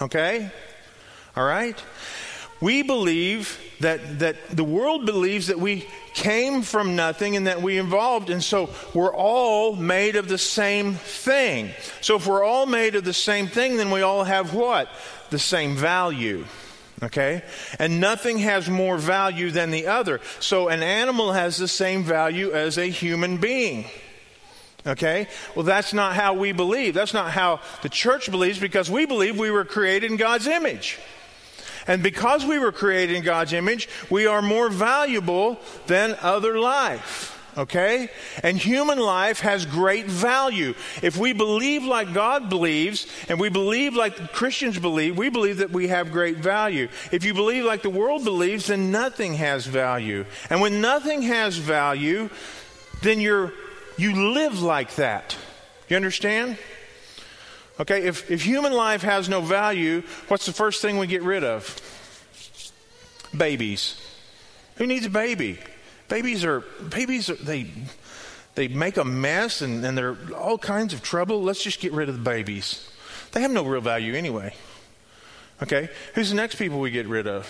Okay? 0.00 0.50
All 1.36 1.44
right? 1.44 1.78
We 2.62 2.80
believe 2.80 3.60
that, 3.80 4.18
that 4.18 4.36
the 4.50 4.64
world 4.64 5.06
believes 5.06 5.48
that 5.48 5.58
we 5.58 5.86
came 6.14 6.62
from 6.62 6.96
nothing 6.96 7.36
and 7.36 7.46
that 7.46 7.62
we 7.62 7.78
evolved, 7.78 8.30
and 8.30 8.42
so 8.42 8.70
we're 8.94 9.14
all 9.14 9.76
made 9.76 10.16
of 10.16 10.28
the 10.28 10.38
same 10.38 10.94
thing. 10.94 11.70
So 12.00 12.16
if 12.16 12.26
we're 12.26 12.44
all 12.44 12.66
made 12.66 12.96
of 12.96 13.04
the 13.04 13.12
same 13.12 13.46
thing, 13.46 13.76
then 13.76 13.90
we 13.90 14.02
all 14.02 14.24
have 14.24 14.54
what? 14.54 14.88
The 15.30 15.38
same 15.38 15.76
value. 15.76 16.44
Okay? 17.02 17.42
And 17.78 18.00
nothing 18.00 18.38
has 18.38 18.68
more 18.68 18.98
value 18.98 19.50
than 19.50 19.70
the 19.70 19.86
other. 19.86 20.20
So 20.40 20.68
an 20.68 20.82
animal 20.82 21.32
has 21.32 21.56
the 21.56 21.68
same 21.68 22.02
value 22.02 22.52
as 22.52 22.78
a 22.78 22.86
human 22.86 23.36
being. 23.36 23.84
Okay? 24.86 25.28
Well, 25.54 25.64
that's 25.64 25.92
not 25.92 26.14
how 26.14 26.34
we 26.34 26.52
believe. 26.52 26.94
That's 26.94 27.14
not 27.14 27.30
how 27.30 27.60
the 27.82 27.88
church 27.88 28.30
believes 28.30 28.58
because 28.58 28.90
we 28.90 29.06
believe 29.06 29.38
we 29.38 29.50
were 29.50 29.64
created 29.64 30.10
in 30.10 30.16
God's 30.16 30.46
image. 30.46 30.98
And 31.88 32.02
because 32.02 32.44
we 32.44 32.58
were 32.58 32.70
created 32.70 33.16
in 33.16 33.24
God's 33.24 33.52
image, 33.52 33.88
we 34.10 34.26
are 34.26 34.42
more 34.42 34.68
valuable 34.68 35.58
than 35.86 36.16
other 36.20 36.58
life. 36.58 37.34
Okay? 37.56 38.08
And 38.44 38.56
human 38.56 38.98
life 38.98 39.40
has 39.40 39.66
great 39.66 40.06
value. 40.06 40.74
If 41.02 41.16
we 41.16 41.32
believe 41.32 41.82
like 41.82 42.14
God 42.14 42.48
believes, 42.48 43.08
and 43.28 43.40
we 43.40 43.48
believe 43.48 43.94
like 43.94 44.32
Christians 44.32 44.78
believe, 44.78 45.18
we 45.18 45.28
believe 45.28 45.56
that 45.58 45.70
we 45.70 45.88
have 45.88 46.12
great 46.12 46.36
value. 46.36 46.88
If 47.10 47.24
you 47.24 47.34
believe 47.34 47.64
like 47.64 47.82
the 47.82 47.90
world 47.90 48.22
believes, 48.22 48.66
then 48.68 48.92
nothing 48.92 49.34
has 49.34 49.66
value. 49.66 50.24
And 50.50 50.60
when 50.60 50.80
nothing 50.80 51.22
has 51.22 51.56
value, 51.56 52.30
then 53.02 53.20
you're, 53.20 53.52
you 53.96 54.32
live 54.34 54.62
like 54.62 54.94
that. 54.96 55.36
You 55.88 55.96
understand? 55.96 56.58
Okay, 57.80 58.02
if, 58.02 58.30
if 58.30 58.42
human 58.42 58.72
life 58.72 59.02
has 59.02 59.28
no 59.28 59.40
value, 59.40 60.02
what's 60.26 60.46
the 60.46 60.52
first 60.52 60.82
thing 60.82 60.98
we 60.98 61.06
get 61.06 61.22
rid 61.22 61.44
of? 61.44 61.80
Babies. 63.36 64.00
Who 64.76 64.86
needs 64.86 65.06
a 65.06 65.10
baby? 65.10 65.58
Babies 66.08 66.44
are, 66.44 66.60
babies 66.60 67.30
are, 67.30 67.34
they, 67.34 67.70
they 68.54 68.68
make 68.68 68.96
a 68.96 69.04
mess 69.04 69.60
and, 69.60 69.84
and 69.84 69.96
they're 69.96 70.16
all 70.36 70.58
kinds 70.58 70.92
of 70.92 71.02
trouble. 71.02 71.42
Let's 71.42 71.62
just 71.62 71.80
get 71.80 71.92
rid 71.92 72.08
of 72.08 72.16
the 72.16 72.22
babies. 72.22 72.90
They 73.32 73.42
have 73.42 73.50
no 73.50 73.64
real 73.64 73.80
value 73.80 74.14
anyway. 74.14 74.54
Okay, 75.62 75.88
who's 76.14 76.30
the 76.30 76.36
next 76.36 76.54
people 76.54 76.80
we 76.80 76.90
get 76.90 77.06
rid 77.06 77.26
of? 77.26 77.46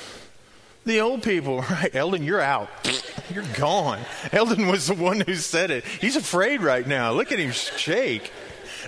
The 0.85 1.01
old 1.01 1.23
people, 1.23 1.61
right? 1.71 1.95
Eldon, 1.95 2.23
you're 2.23 2.41
out. 2.41 2.69
You're 3.31 3.45
gone. 3.59 3.99
Eldon 4.33 4.69
was 4.69 4.87
the 4.87 4.95
one 4.95 5.21
who 5.21 5.35
said 5.35 5.71
it. 5.71 5.85
He's 5.85 6.17
afraid 6.17 6.63
right 6.63 6.87
now. 6.87 7.13
Look 7.13 7.31
at 7.31 7.39
him 7.39 7.53
shake. 7.53 8.33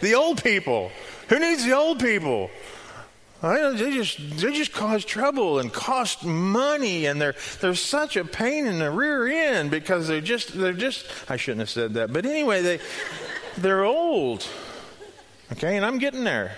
The 0.00 0.14
old 0.14 0.42
people. 0.42 0.90
Who 1.30 1.38
needs 1.38 1.64
the 1.64 1.76
old 1.76 2.00
people? 2.00 2.50
They 3.40 3.92
just 3.92 4.18
they 4.18 4.52
just 4.52 4.72
cause 4.72 5.04
trouble 5.04 5.60
and 5.60 5.72
cost 5.72 6.24
money, 6.24 7.06
and 7.06 7.20
they're 7.20 7.36
they're 7.60 7.74
such 7.76 8.16
a 8.16 8.24
pain 8.24 8.66
in 8.66 8.80
the 8.80 8.90
rear 8.90 9.28
end 9.28 9.70
because 9.70 10.08
they're 10.08 10.20
just 10.20 10.58
they're 10.58 10.72
just 10.72 11.06
I 11.30 11.36
shouldn't 11.36 11.60
have 11.60 11.70
said 11.70 11.94
that, 11.94 12.12
but 12.12 12.26
anyway 12.26 12.62
they 12.62 12.80
they're 13.56 13.84
old, 13.84 14.46
okay, 15.52 15.76
and 15.76 15.86
I'm 15.86 15.98
getting 15.98 16.24
there, 16.24 16.52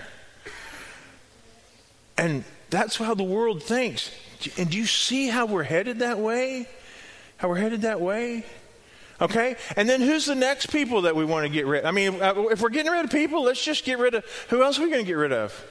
and 2.17 2.43
that's 2.71 2.97
how 2.97 3.13
the 3.13 3.23
world 3.23 3.63
thinks. 3.63 4.09
And 4.57 4.71
do 4.71 4.77
you 4.77 4.87
see 4.87 5.29
how 5.29 5.45
we're 5.45 5.63
headed 5.63 5.99
that 5.99 6.17
way? 6.17 6.67
How 7.37 7.47
we're 7.47 7.57
headed 7.57 7.83
that 7.83 8.01
way? 8.01 8.43
Okay? 9.23 9.55
And 9.77 9.87
then 9.87 10.01
who's 10.01 10.25
the 10.25 10.35
next 10.35 10.67
people 10.67 11.03
that 11.03 11.15
we 11.15 11.23
want 11.23 11.45
to 11.45 11.49
get 11.49 11.65
rid 11.65 11.79
of? 11.79 11.85
I 11.85 11.91
mean, 11.91 12.21
uh, 12.21 12.33
if 12.51 12.61
we're 12.61 12.69
getting 12.69 12.91
rid 12.91 13.05
of 13.05 13.11
people, 13.11 13.43
let's 13.43 13.63
just 13.63 13.85
get 13.85 13.97
rid 13.97 14.13
of 14.15 14.25
who 14.49 14.61
else 14.61 14.77
are 14.77 14.83
we 14.83 14.89
going 14.89 15.01
to 15.01 15.07
get 15.07 15.13
rid 15.13 15.31
of? 15.31 15.65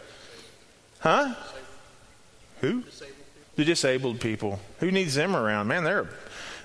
Huh? 1.00 1.34
Who? 2.62 2.82
The 3.56 3.64
disabled 3.64 4.20
people. 4.20 4.58
Who 4.80 4.90
needs 4.90 5.14
them 5.14 5.36
around? 5.36 5.68
Man, 5.68 5.84
they're 5.84 6.08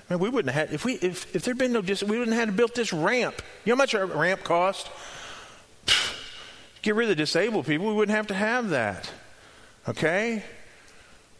man, 0.08 0.18
we 0.18 0.30
wouldn't 0.30 0.54
have 0.54 0.68
had 0.68 0.74
if 0.74 0.86
we 0.86 0.94
if, 0.94 1.36
if 1.36 1.44
there'd 1.44 1.58
been 1.58 1.72
no 1.72 1.82
dis 1.82 2.02
we 2.02 2.18
wouldn't 2.18 2.36
have 2.36 2.46
to 2.46 2.52
build 2.52 2.74
this 2.74 2.92
ramp. 2.92 3.42
You 3.66 3.72
know 3.72 3.76
how 3.76 3.82
much 3.82 3.92
a 3.92 4.06
ramp 4.06 4.42
cost? 4.42 4.88
Get 6.80 6.94
rid 6.94 7.04
of 7.04 7.08
the 7.10 7.22
disabled 7.22 7.66
people, 7.66 7.86
we 7.86 7.92
wouldn't 7.92 8.16
have 8.16 8.28
to 8.28 8.34
have 8.34 8.70
that. 8.70 9.10
Okay? 9.86 10.42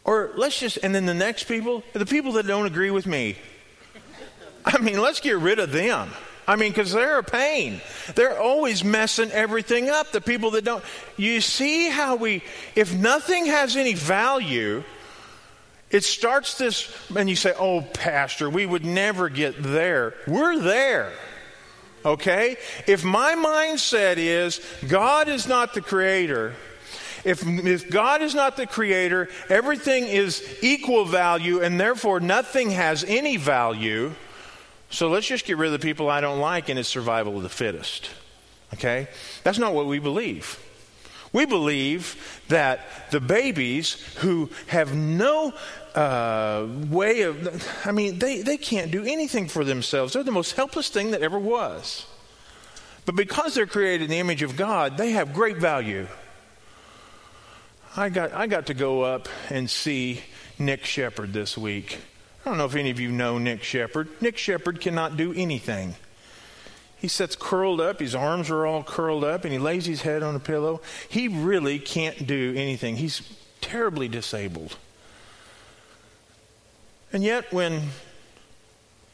Or 0.03 0.31
let's 0.35 0.59
just 0.59 0.77
and 0.83 0.93
then 0.93 1.07
the 1.07 1.13
next 1.15 1.45
people, 1.45 1.83
the 1.93 2.05
people 2.05 2.33
that 2.33 2.45
don't 2.45 2.67
agree 2.67 2.91
with 2.91 3.07
me. 3.07 3.37
I 4.79 4.81
mean, 4.81 5.01
let's 5.01 5.19
get 5.19 5.37
rid 5.37 5.59
of 5.59 5.73
them. 5.73 6.09
I 6.47 6.55
mean, 6.55 6.71
because 6.71 6.93
they're 6.93 7.19
a 7.19 7.23
pain. 7.23 7.81
They're 8.15 8.39
always 8.39 8.83
messing 8.83 9.29
everything 9.31 9.89
up. 9.89 10.11
The 10.11 10.21
people 10.21 10.51
that 10.51 10.63
don't. 10.63 10.83
You 11.17 11.41
see 11.41 11.89
how 11.89 12.15
we, 12.15 12.43
if 12.75 12.93
nothing 12.95 13.45
has 13.47 13.75
any 13.75 13.93
value, 13.93 14.83
it 15.91 16.03
starts 16.03 16.57
this, 16.57 16.95
and 17.15 17.29
you 17.29 17.35
say, 17.35 17.53
oh, 17.59 17.81
Pastor, 17.81 18.49
we 18.49 18.65
would 18.65 18.85
never 18.85 19.27
get 19.27 19.61
there. 19.61 20.15
We're 20.25 20.57
there. 20.59 21.11
Okay? 22.05 22.55
If 22.87 23.03
my 23.03 23.35
mindset 23.35 24.15
is 24.17 24.61
God 24.87 25.27
is 25.27 25.45
not 25.45 25.73
the 25.73 25.81
creator, 25.81 26.53
if, 27.25 27.45
if 27.45 27.89
God 27.89 28.21
is 28.21 28.33
not 28.33 28.55
the 28.55 28.65
creator, 28.65 29.27
everything 29.49 30.05
is 30.05 30.41
equal 30.61 31.03
value, 31.03 31.61
and 31.61 31.79
therefore 31.79 32.21
nothing 32.21 32.71
has 32.71 33.03
any 33.03 33.35
value 33.35 34.15
so 34.89 35.09
let's 35.09 35.27
just 35.27 35.45
get 35.45 35.57
rid 35.57 35.67
of 35.67 35.79
the 35.79 35.85
people 35.85 36.09
I 36.09 36.21
don't 36.21 36.39
like 36.39 36.69
and 36.69 36.79
it's 36.79 36.89
survival 36.89 37.37
of 37.37 37.43
the 37.43 37.49
fittest. 37.49 38.09
Okay? 38.73 39.07
That's 39.43 39.59
not 39.59 39.73
what 39.73 39.85
we 39.85 39.99
believe. 39.99 40.59
We 41.31 41.45
believe 41.45 42.41
that 42.47 42.79
the 43.11 43.19
babies 43.19 43.93
who 44.17 44.49
have 44.67 44.95
no 44.95 45.53
uh, 45.93 46.65
way 46.89 47.21
of, 47.21 47.67
I 47.85 47.91
mean, 47.91 48.17
they, 48.17 48.41
they 48.41 48.57
can't 48.57 48.89
do 48.89 49.03
anything 49.03 49.47
for 49.47 49.63
themselves. 49.63 50.13
They're 50.13 50.23
the 50.23 50.31
most 50.31 50.53
helpless 50.53 50.89
thing 50.89 51.11
that 51.11 51.21
ever 51.21 51.37
was. 51.37 52.07
But 53.05 53.15
because 53.15 53.53
they're 53.53 53.67
created 53.67 54.05
in 54.05 54.09
the 54.09 54.19
image 54.19 54.41
of 54.41 54.55
God, 54.55 54.97
they 54.97 55.11
have 55.11 55.33
great 55.33 55.57
value. 55.57 56.07
I 57.95 58.09
got, 58.09 58.33
I 58.33 58.47
got 58.47 58.67
to 58.67 58.73
go 58.73 59.01
up 59.01 59.27
and 59.49 59.69
see 59.69 60.21
Nick 60.57 60.85
Shepard 60.85 61.33
this 61.33 61.57
week. 61.57 61.99
I 62.45 62.49
don't 62.49 62.57
know 62.57 62.65
if 62.65 62.75
any 62.75 62.89
of 62.89 62.99
you 62.99 63.11
know 63.11 63.37
Nick 63.37 63.63
Shepard. 63.63 64.09
Nick 64.21 64.37
Shepard 64.37 64.79
cannot 64.79 65.17
do 65.17 65.33
anything. 65.33 65.95
He 66.97 67.07
sits 67.07 67.35
curled 67.35 67.79
up, 67.79 67.99
his 67.99 68.13
arms 68.13 68.49
are 68.49 68.65
all 68.65 68.83
curled 68.83 69.23
up, 69.23 69.45
and 69.45 69.53
he 69.53 69.59
lays 69.59 69.85
his 69.85 70.01
head 70.01 70.21
on 70.21 70.35
a 70.35 70.39
pillow. 70.39 70.81
He 71.07 71.27
really 71.27 71.79
can't 71.79 72.27
do 72.27 72.53
anything. 72.57 72.97
He's 72.97 73.21
terribly 73.61 74.07
disabled. 74.07 74.75
And 77.13 77.23
yet, 77.23 77.51
when 77.53 77.89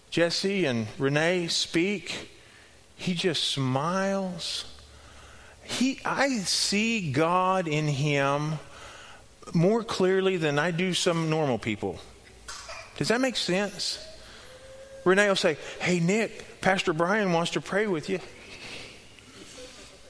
Jesse 0.09 0.65
and 0.65 0.87
Renee 0.97 1.47
speak, 1.47 2.31
he 2.95 3.13
just 3.13 3.43
smiles. 3.43 4.65
He, 5.63 5.99
I 6.03 6.39
see 6.39 7.11
God 7.11 7.67
in 7.67 7.87
him 7.87 8.59
more 9.53 9.83
clearly 9.83 10.37
than 10.37 10.57
I 10.57 10.71
do 10.71 10.93
some 10.93 11.29
normal 11.29 11.57
people. 11.59 11.99
Does 12.97 13.09
that 13.09 13.21
make 13.21 13.35
sense? 13.35 13.99
Renee 15.03 15.27
will 15.27 15.35
say, 15.35 15.57
Hey, 15.79 15.99
Nick, 15.99 16.61
Pastor 16.61 16.93
Brian 16.93 17.33
wants 17.33 17.51
to 17.51 17.61
pray 17.61 17.87
with 17.87 18.09
you. 18.09 18.19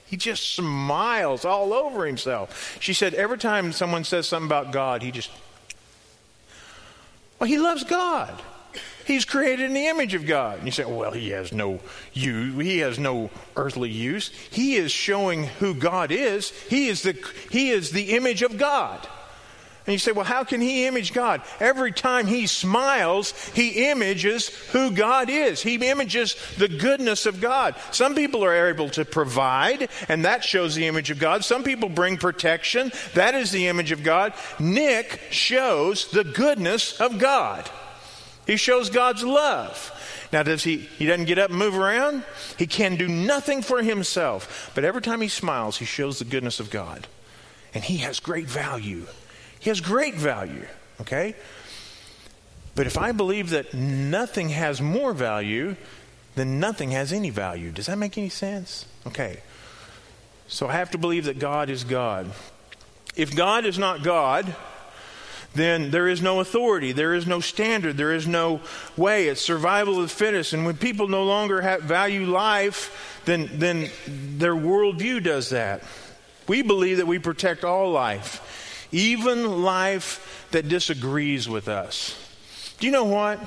He 0.06 0.18
just 0.18 0.56
smiles 0.56 1.46
all 1.46 1.74
over 1.74 2.06
himself. 2.06 2.77
She 2.80 2.94
said, 2.94 3.13
Every 3.13 3.38
time 3.38 3.72
someone 3.72 4.04
says 4.04 4.27
something 4.27 4.48
about 4.48 4.72
God, 4.72 5.01
he 5.01 5.12
just, 5.12 5.32
well, 7.39 7.50
he 7.50 7.58
loves 7.58 7.84
God. 7.84 8.42
He's 9.06 9.24
created 9.24 9.65
in 9.65 9.74
the 9.74 9.86
image 9.86 10.15
of 10.15 10.25
God. 10.25 10.58
And 10.58 10.65
you 10.65 10.72
say, 10.72 10.84
well, 10.84 11.12
he 11.12 11.30
has 11.30 11.54
no 11.54 11.80
use. 12.13 12.60
He 12.60 12.80
has 12.80 12.98
no 12.98 13.30
earthly 13.56 13.92
use. 13.92 14.30
He 14.50 14.75
is 14.75 14.92
showing 14.92 15.44
who 15.44 15.75
God 15.75 16.12
is. 16.12 16.50
He 16.50 16.88
is 16.88 17.04
the, 17.04 17.15
he 17.51 17.70
is 17.70 17.92
the 17.92 18.15
image 18.15 18.42
of 18.42 18.58
God. 18.58 19.08
And 19.86 19.94
you 19.94 20.00
say, 20.00 20.12
well, 20.12 20.25
how 20.25 20.44
can 20.44 20.62
he 20.62 20.88
image 20.88 21.13
God? 21.13 21.44
Every 21.60 21.92
time 21.92 22.25
he 22.25 22.48
smiles, 22.48 23.34
he 23.50 23.89
images 23.92 24.48
who 24.72 24.89
God 24.89 25.30
is. 25.30 25.62
He 25.62 25.75
images 25.75 26.36
the 26.58 26.68
goodness 26.68 27.27
of 27.27 27.39
God. 27.39 27.75
Some 27.92 28.15
people 28.15 28.44
are 28.44 28.68
able 28.68 28.89
to 28.89 29.06
provide, 29.06 29.89
and 30.10 30.25
that 30.25 30.44
shows 30.44 30.74
the 30.74 30.88
image 30.88 31.12
of 31.12 31.20
God. 31.20 31.46
Some 31.46 31.63
people 31.63 31.89
bring 31.89 32.18
protection. 32.18 32.92
That 33.13 33.36
is 33.36 33.51
the 33.51 33.68
image 33.68 33.92
of 33.92 34.04
God. 34.04 34.34
Nick 34.60 35.22
shows 35.30 36.10
the 36.10 36.24
goodness 36.24 37.00
of 37.00 37.20
God. 37.20 37.70
He 38.48 38.58
shows 38.58 38.89
God's 38.89 39.24
love. 39.24 39.92
Now, 40.34 40.42
does 40.42 40.63
he, 40.63 40.77
he 40.77 41.06
doesn't 41.06 41.25
get 41.25 41.38
up 41.38 41.51
and 41.51 41.60
move 41.60 41.75
around? 41.75 42.24
He 42.58 42.65
can 42.65 42.96
do 42.96 43.08
nothing 43.08 43.62
for 43.62 43.84
himself. 43.84 44.72
But 44.74 44.84
every 44.84 45.01
time 45.01 45.22
he 45.22 45.27
smiles, 45.27 45.77
he 45.77 45.86
shows 45.86 46.18
the 46.18 46.25
goodness 46.25 46.60
of 46.60 46.72
God. 46.72 47.08
And 47.75 47.84
he 47.84 47.98
has 47.98 48.20
great 48.20 48.48
value. 48.48 49.06
He 49.65 49.72
has 49.72 49.81
great 49.81 50.13
value, 50.13 50.67
okay? 51.01 51.34
But 52.75 52.86
if 52.86 53.00
I 53.00 53.13
believe 53.13 53.50
that 53.50 53.74
nothing 53.74 54.50
has 54.50 54.79
more 54.79 55.12
value, 55.12 55.75
then 56.36 56.60
nothing 56.60 56.91
has 56.91 57.12
any 57.12 57.31
value. 57.31 57.72
Does 57.72 57.88
that 57.88 57.98
make 57.98 58.15
any 58.15 58.29
sense? 58.29 58.86
Okay. 59.07 59.39
So 60.48 60.67
I 60.67 60.74
have 60.74 60.91
to 60.91 61.00
believe 61.00 61.25
that 61.25 61.39
God 61.39 61.72
is 61.72 61.84
God. 61.84 62.29
If 63.15 63.36
God 63.36 63.65
is 63.65 63.79
not 63.79 64.03
God, 64.03 64.55
then 65.55 65.89
there 65.89 66.07
is 66.07 66.22
no 66.22 66.41
authority, 66.41 66.91
there 66.91 67.15
is 67.15 67.25
no 67.25 67.39
standard, 67.39 67.98
there 67.98 68.13
is 68.13 68.27
no 68.27 68.62
way. 68.95 69.29
It's 69.29 69.41
survival 69.41 69.95
of 69.95 70.03
the 70.03 70.15
fittest. 70.15 70.53
And 70.53 70.63
when 70.63 70.77
people 70.77 71.07
no 71.07 71.24
longer 71.24 71.62
have 71.62 71.81
value 71.81 72.27
life, 72.27 73.19
then, 73.25 73.50
then 73.53 73.89
their 74.05 74.53
worldview 74.53 75.24
does 75.24 75.50
that. 75.50 75.81
We 76.48 76.62
believe 76.62 76.98
that 76.98 77.07
we 77.07 77.17
protect 77.17 77.63
all 77.63 77.89
life, 77.91 78.64
even 78.92 79.63
life 79.63 80.48
that 80.51 80.68
disagrees 80.68 81.48
with 81.50 81.68
us. 81.68 82.15
Do 82.80 82.86
you 82.86 82.92
know 82.92 83.06
what? 83.06 83.39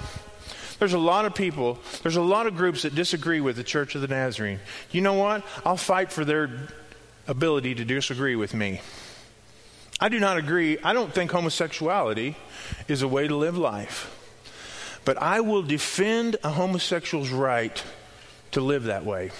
There's 0.78 0.92
a 0.92 0.98
lot 0.98 1.24
of 1.24 1.34
people, 1.34 1.78
there's 2.02 2.16
a 2.16 2.22
lot 2.22 2.46
of 2.46 2.56
groups 2.56 2.82
that 2.82 2.94
disagree 2.94 3.40
with 3.40 3.56
the 3.56 3.64
Church 3.64 3.94
of 3.94 4.00
the 4.00 4.08
Nazarene. 4.08 4.60
You 4.92 5.00
know 5.00 5.14
what? 5.14 5.44
I'll 5.64 5.76
fight 5.76 6.12
for 6.12 6.24
their 6.24 6.68
ability 7.26 7.74
to 7.76 7.84
disagree 7.84 8.36
with 8.36 8.54
me. 8.54 8.80
I 10.00 10.08
do 10.08 10.20
not 10.20 10.38
agree. 10.38 10.78
I 10.78 10.92
don't 10.92 11.12
think 11.12 11.32
homosexuality 11.32 12.36
is 12.86 13.02
a 13.02 13.08
way 13.08 13.26
to 13.26 13.34
live 13.34 13.58
life. 13.58 14.14
But 15.04 15.20
I 15.20 15.40
will 15.40 15.62
defend 15.62 16.36
a 16.44 16.50
homosexual's 16.50 17.30
right 17.30 17.82
to 18.52 18.60
live 18.60 18.84
that 18.84 19.04
way. 19.04 19.30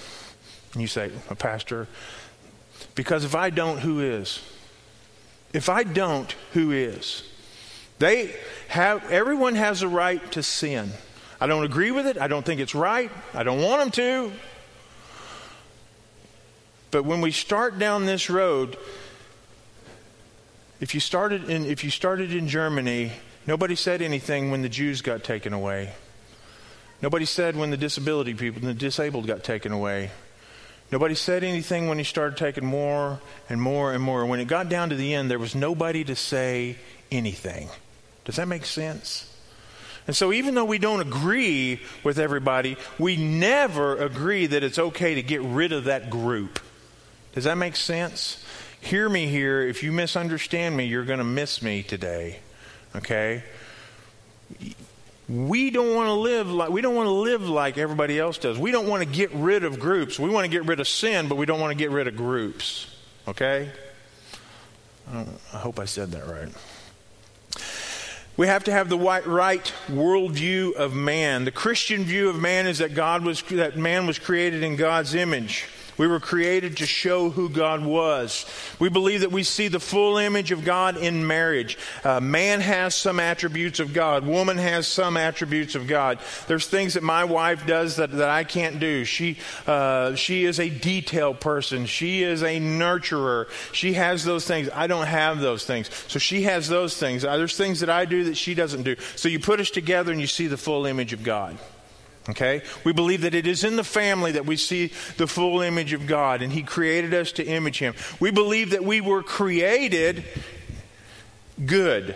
And 0.73 0.83
you 0.83 0.89
say, 0.89 1.13
a 1.31 1.37
pastor, 1.37 1.87
because 2.95 3.25
if 3.25 3.35
I 3.37 3.51
don't, 3.51 3.79
who 3.79 4.01
is? 4.01 4.41
If 5.53 5.69
I 5.69 5.83
don't, 5.83 6.31
who 6.53 6.73
is? 6.73 7.23
They 7.99 8.35
have, 8.69 9.11
everyone 9.11 9.55
has 9.55 9.83
a 9.83 9.89
right 9.89 10.31
to 10.33 10.43
sin. 10.43 10.91
I 11.41 11.47
don't 11.47 11.65
agree 11.65 11.91
with 11.91 12.07
it. 12.07 12.19
I 12.19 12.29
don't 12.29 12.45
think 12.45 12.61
it's 12.61 12.75
right. 12.75 13.11
I 13.35 13.43
don't 13.43 13.63
want 13.63 13.81
them 13.81 13.91
to. 13.93 14.33
But 16.91 17.05
when 17.05 17.21
we 17.21 17.31
start 17.31 17.79
down 17.79 18.07
this 18.07 18.31
road, 18.31 18.77
if 20.81 20.95
you 20.95 21.01
started 21.01 21.51
in, 21.51 21.67
if 21.67 21.85
you 21.85 21.91
started 21.91 22.33
in 22.33 22.49
Germany, 22.49 23.13
nobody 23.47 23.75
said 23.75 24.01
anything 24.01 24.51
when 24.51 24.63
the 24.63 24.69
Jews 24.69 25.03
got 25.03 25.23
taken 25.23 25.53
away. 25.53 25.93
Nobody 27.03 27.25
said 27.25 27.57
when 27.57 27.71
the 27.71 27.77
disability 27.77 28.35
people, 28.35 28.61
the 28.61 28.75
disabled 28.75 29.27
got 29.27 29.45
taken 29.45 29.73
away. 29.73 30.11
Nobody 30.91 31.15
said 31.15 31.45
anything 31.45 31.89
when 31.89 31.99
he 31.99 32.05
started 32.05 32.37
taking 32.37 32.65
more 32.65 33.21
and 33.49 33.61
more 33.61 33.93
and 33.93 34.03
more. 34.03 34.25
When 34.25 34.41
it 34.41 34.47
got 34.47 34.69
down 34.69 34.89
to 34.89 34.97
the 34.97 35.15
end, 35.15 35.31
there 35.31 35.39
was 35.39 35.55
nobody 35.55 36.05
to 36.05 36.17
say 36.17 36.77
anything. 37.11 37.69
Does 38.25 38.37
that 38.37 38.49
make 38.49 38.65
sense? 38.65 39.25
And 40.07 40.17
so, 40.17 40.33
even 40.33 40.55
though 40.55 40.65
we 40.65 40.79
don't 40.79 41.01
agree 41.01 41.83
with 42.03 42.19
everybody, 42.19 42.79
we 42.99 43.17
never 43.17 43.97
agree 43.99 44.47
that 44.47 44.65
it's 44.65 44.79
okay 44.79 45.15
to 45.17 45.23
get 45.23 45.43
rid 45.43 45.73
of 45.73 45.85
that 45.85 46.09
group. 46.09 46.59
Does 47.35 47.45
that 47.45 47.59
make 47.59 47.77
sense? 47.77 48.43
hear 48.81 49.09
me 49.09 49.27
here. 49.27 49.63
If 49.63 49.83
you 49.83 49.93
misunderstand 49.93 50.77
me, 50.77 50.85
you're 50.85 51.05
going 51.05 51.19
to 51.19 51.25
miss 51.25 51.63
me 51.63 51.83
today. 51.83 52.39
Okay? 52.97 53.43
We 55.29 55.71
don't 55.71 55.95
want 55.95 56.09
to 56.09 56.15
live 56.15 56.51
like 56.51 56.71
we 56.71 56.81
don't 56.81 56.95
want 56.95 57.07
to 57.07 57.13
live 57.13 57.47
like 57.47 57.77
everybody 57.77 58.19
else 58.19 58.39
does. 58.39 58.59
We 58.59 58.71
don't 58.71 58.89
want 58.89 59.03
to 59.03 59.09
get 59.09 59.31
rid 59.33 59.63
of 59.63 59.79
groups. 59.79 60.19
We 60.19 60.31
want 60.31 60.45
to 60.45 60.51
get 60.51 60.65
rid 60.65 60.81
of 60.81 60.89
sin, 60.89 61.29
but 61.29 61.37
we 61.37 61.45
don't 61.45 61.61
want 61.61 61.71
to 61.71 61.77
get 61.77 61.91
rid 61.91 62.09
of 62.09 62.17
groups. 62.17 62.87
Okay? 63.27 63.71
I, 65.13 65.27
I 65.53 65.59
hope 65.59 65.79
I 65.79 65.85
said 65.85 66.13
that 66.13 66.27
right. 66.27 66.49
We 68.39 68.47
have 68.47 68.65
to 68.65 68.73
have 68.73 68.89
the 68.89 68.97
right 68.97 69.73
worldview 69.89 70.75
of 70.75 70.95
man. 70.95 71.45
The 71.45 71.51
Christian 71.51 72.05
view 72.05 72.29
of 72.29 72.37
man 72.39 72.67
is 72.67 72.79
that 72.79 72.95
God 72.95 73.25
was 73.25 73.43
that 73.43 73.77
man 73.77 74.07
was 74.07 74.19
created 74.19 74.63
in 74.63 74.77
God's 74.77 75.15
image. 75.15 75.67
We 75.99 76.07
were 76.07 76.21
created 76.21 76.79
to 76.79 76.87
show 76.87 77.31
who 77.31 77.49
God 77.49 77.85
was. 77.85 78.47
We 78.79 78.89
believe 78.89 79.21
that 79.21 79.33
we 79.33 79.43
see 79.43 79.69
the 79.69 79.81
full 79.81 80.17
image 80.17 80.53
of 80.53 80.65
God 80.65 80.97
in 80.97 81.27
marriage. 81.27 81.77
Uh, 82.05 82.21
man 82.21 82.61
has 82.61 82.95
some 82.95 83.21
attributes 83.21 83.81
of 83.81 83.93
God, 83.93 84.25
woman 84.25 84.59
has 84.59 84.87
some 84.87 85.17
attributes 85.17 85.75
of 85.75 85.87
God. 85.87 86.19
There's 86.47 86.67
things 86.67 86.95
that 86.95 87.03
my 87.03 87.25
wife 87.25 87.67
does 87.67 87.97
that, 87.97 88.13
that 88.13 88.31
I 88.31 88.45
can't 88.45 88.79
do. 88.79 89.05
She, 89.05 89.39
uh, 89.67 90.15
she 90.15 90.45
is 90.45 90.61
a 90.61 90.71
detail 90.71 91.35
person, 91.35 91.87
she 91.87 92.23
is 92.23 92.43
a 92.43 92.61
nurturer. 92.61 93.47
She 93.73 93.95
has 93.95 94.25
those 94.25 94.47
things. 94.47 94.69
I 94.73 94.87
don't 94.87 95.07
have 95.07 95.41
those 95.41 95.65
things. 95.65 95.91
So 96.09 96.19
she 96.19 96.43
has 96.43 96.69
those 96.69 96.97
things. 96.97 97.23
There's 97.23 97.57
things 97.57 97.81
that 97.81 97.91
I 97.91 98.05
do 98.05 98.25
that 98.25 98.37
she 98.37 98.55
doesn't 98.55 98.83
do. 98.83 98.97
So 99.17 99.29
you 99.29 99.41
put 99.41 99.61
us 99.61 99.71
together 99.71 100.13
and 100.13 100.21
you 100.21 100.27
see 100.27 100.47
the 100.47 100.57
full 100.57 100.87
image 100.87 101.13
of 101.13 101.23
God. 101.23 101.59
Okay? 102.29 102.63
We 102.85 102.93
believe 102.93 103.23
that 103.23 103.35
it 103.35 103.47
is 103.47 103.65
in 103.65 103.77
the 103.77 103.85
family 103.85 104.33
that 104.33 104.47
we 104.47 104.57
see 104.57 104.93
the 105.17 105.27
full 105.27 105.61
image 105.61 105.93
of 105.93 106.07
God, 106.07 106.43
and 106.43 106.53
He 106.53 106.63
created 106.63 107.15
us 107.15 107.33
to 107.33 107.45
image 107.45 107.79
Him. 107.79 107.95
We 108.21 108.31
believe 108.31 108.71
that 108.71 108.85
we 108.85 109.01
were 109.01 109.23
created 109.23 110.25
good. 111.65 112.15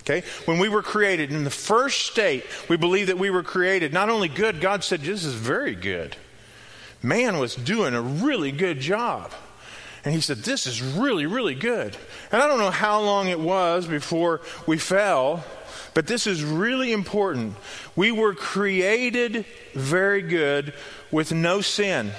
Okay? 0.00 0.26
When 0.46 0.58
we 0.58 0.68
were 0.68 0.82
created 0.82 1.30
in 1.30 1.44
the 1.44 1.50
first 1.50 2.06
state, 2.06 2.44
we 2.68 2.76
believe 2.76 3.06
that 3.06 3.18
we 3.18 3.30
were 3.30 3.44
created 3.44 3.92
not 3.92 4.08
only 4.08 4.28
good, 4.28 4.60
God 4.60 4.82
said, 4.82 5.00
This 5.00 5.24
is 5.24 5.34
very 5.34 5.74
good. 5.74 6.16
Man 7.02 7.38
was 7.38 7.54
doing 7.54 7.94
a 7.94 8.02
really 8.02 8.52
good 8.52 8.80
job. 8.80 9.32
And 10.04 10.12
he 10.12 10.20
said, 10.20 10.38
This 10.38 10.66
is 10.66 10.82
really, 10.82 11.26
really 11.26 11.54
good. 11.54 11.96
And 12.32 12.42
I 12.42 12.48
don't 12.48 12.58
know 12.58 12.70
how 12.70 13.00
long 13.00 13.28
it 13.28 13.38
was 13.38 13.86
before 13.86 14.40
we 14.66 14.78
fell, 14.78 15.44
but 15.94 16.06
this 16.06 16.26
is 16.26 16.44
really 16.44 16.92
important. 16.92 17.54
We 17.96 18.12
were 18.12 18.34
created 18.34 19.44
very 19.74 20.22
good 20.22 20.74
with 21.10 21.32
no 21.32 21.60
sin. 21.60 22.12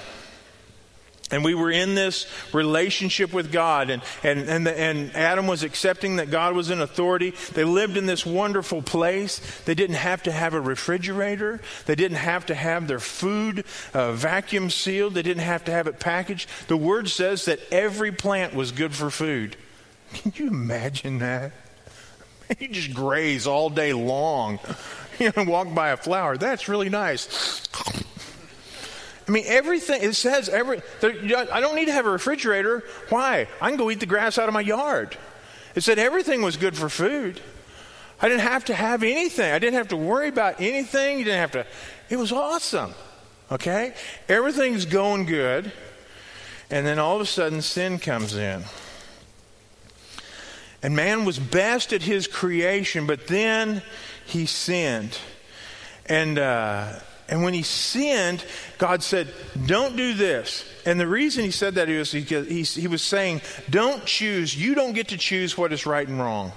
And 1.34 1.44
we 1.44 1.56
were 1.56 1.72
in 1.72 1.96
this 1.96 2.28
relationship 2.54 3.34
with 3.34 3.52
God, 3.52 3.90
and, 3.90 4.04
and, 4.22 4.42
and, 4.42 4.68
the, 4.68 4.80
and 4.80 5.16
Adam 5.16 5.48
was 5.48 5.64
accepting 5.64 6.18
that 6.18 6.30
God 6.30 6.54
was 6.54 6.70
in 6.70 6.80
authority. 6.80 7.34
They 7.54 7.64
lived 7.64 7.98
in 7.98 8.06
this 8.06 8.24
wonderful 8.24 8.84
place. 8.84 9.40
They 9.62 9.74
didn't 9.74 9.96
have 9.96 10.22
to 10.24 10.32
have 10.32 10.54
a 10.54 10.62
refrigerator, 10.62 11.60
they 11.88 11.96
didn't 11.96 12.18
have 12.18 12.46
to 12.48 12.56
have 12.56 12.88
their 12.88 13.00
food 13.00 13.66
uh, 13.96 14.12
vacuum 14.12 14.70
sealed, 14.70 15.16
they 15.16 15.24
didn't 15.24 15.44
have 15.44 15.66
to 15.66 15.72
have 15.72 15.88
it 15.88 16.00
packaged. 16.00 16.48
The 16.68 16.78
word 16.78 17.10
says 17.10 17.46
that 17.46 17.60
every 17.72 18.12
plant 18.12 18.54
was 18.54 18.72
good 18.72 18.94
for 18.94 19.10
food. 19.10 19.58
Can 20.14 20.34
you 20.36 20.48
imagine 20.50 21.18
that? 21.18 21.52
You 22.60 22.68
just 22.68 22.94
graze 22.94 23.48
all 23.48 23.70
day 23.70 23.94
long. 23.94 24.60
You 25.20 25.32
know, 25.38 25.44
walk 25.44 25.72
by 25.76 25.90
a 25.90 25.98
flower. 25.98 26.38
That's 26.38 26.68
really 26.68 26.90
nice. 26.90 27.62
I 29.28 29.32
mean, 29.32 29.44
everything, 29.46 30.02
it 30.02 30.14
says, 30.16 30.50
every, 30.50 30.82
I 31.04 31.60
don't 31.60 31.76
need 31.76 31.86
to 31.86 31.92
have 31.92 32.08
a 32.08 32.10
refrigerator. 32.10 32.84
Why? 33.10 33.48
I 33.62 33.70
can 33.70 33.78
go 33.78 33.92
eat 33.92 34.00
the 34.00 34.08
grass 34.08 34.40
out 34.40 34.48
of 34.48 34.56
my 34.56 34.62
yard. 34.62 35.16
It 35.76 35.82
said 35.82 36.00
everything 36.00 36.42
was 36.42 36.58
good 36.58 36.76
for 36.76 36.90
food. 36.90 37.40
I 38.20 38.28
didn't 38.28 38.42
have 38.42 38.66
to 38.66 38.74
have 38.74 39.04
anything. 39.04 39.52
I 39.52 39.60
didn't 39.60 39.76
have 39.76 39.90
to 39.90 39.98
worry 39.98 40.30
about 40.30 40.60
anything. 40.60 41.20
You 41.20 41.26
didn't 41.26 41.42
have 41.42 41.52
to, 41.52 41.66
it 42.10 42.18
was 42.18 42.32
awesome. 42.32 42.96
Okay? 43.52 43.94
Everything's 44.28 44.86
going 44.86 45.26
good. 45.26 45.72
And 46.72 46.88
then 46.88 46.98
all 46.98 47.16
of 47.16 47.22
a 47.22 47.26
sudden, 47.26 47.62
sin 47.62 48.00
comes 48.00 48.36
in. 48.36 48.64
And 50.84 50.96
man 50.96 51.24
was 51.24 51.40
best 51.40 51.94
at 51.94 52.02
his 52.02 52.28
creation, 52.28 53.08
but 53.08 53.28
then 53.28 53.82
he 54.26 54.46
sinned. 54.46 55.18
And, 56.06 56.38
uh, 56.38 57.00
and 57.30 57.42
when 57.42 57.54
he 57.54 57.64
sinned, 57.64 58.46
God 58.78 59.02
said, 59.02 59.34
Don't 59.66 59.96
do 59.96 60.14
this. 60.14 60.70
And 60.86 61.00
the 61.00 61.08
reason 61.08 61.46
he 61.46 61.52
said 61.52 61.76
that 61.76 61.88
is 61.88 62.12
because 62.12 62.48
he, 62.48 62.64
he 62.64 62.88
was 62.88 63.02
saying, 63.02 63.42
Don't 63.70 64.06
choose, 64.06 64.56
you 64.56 64.76
don't 64.76 64.94
get 64.94 65.08
to 65.08 65.18
choose 65.18 65.58
what 65.58 65.72
is 65.72 65.86
right 65.86 66.08
and 66.08 66.20
wrong. 66.20 66.52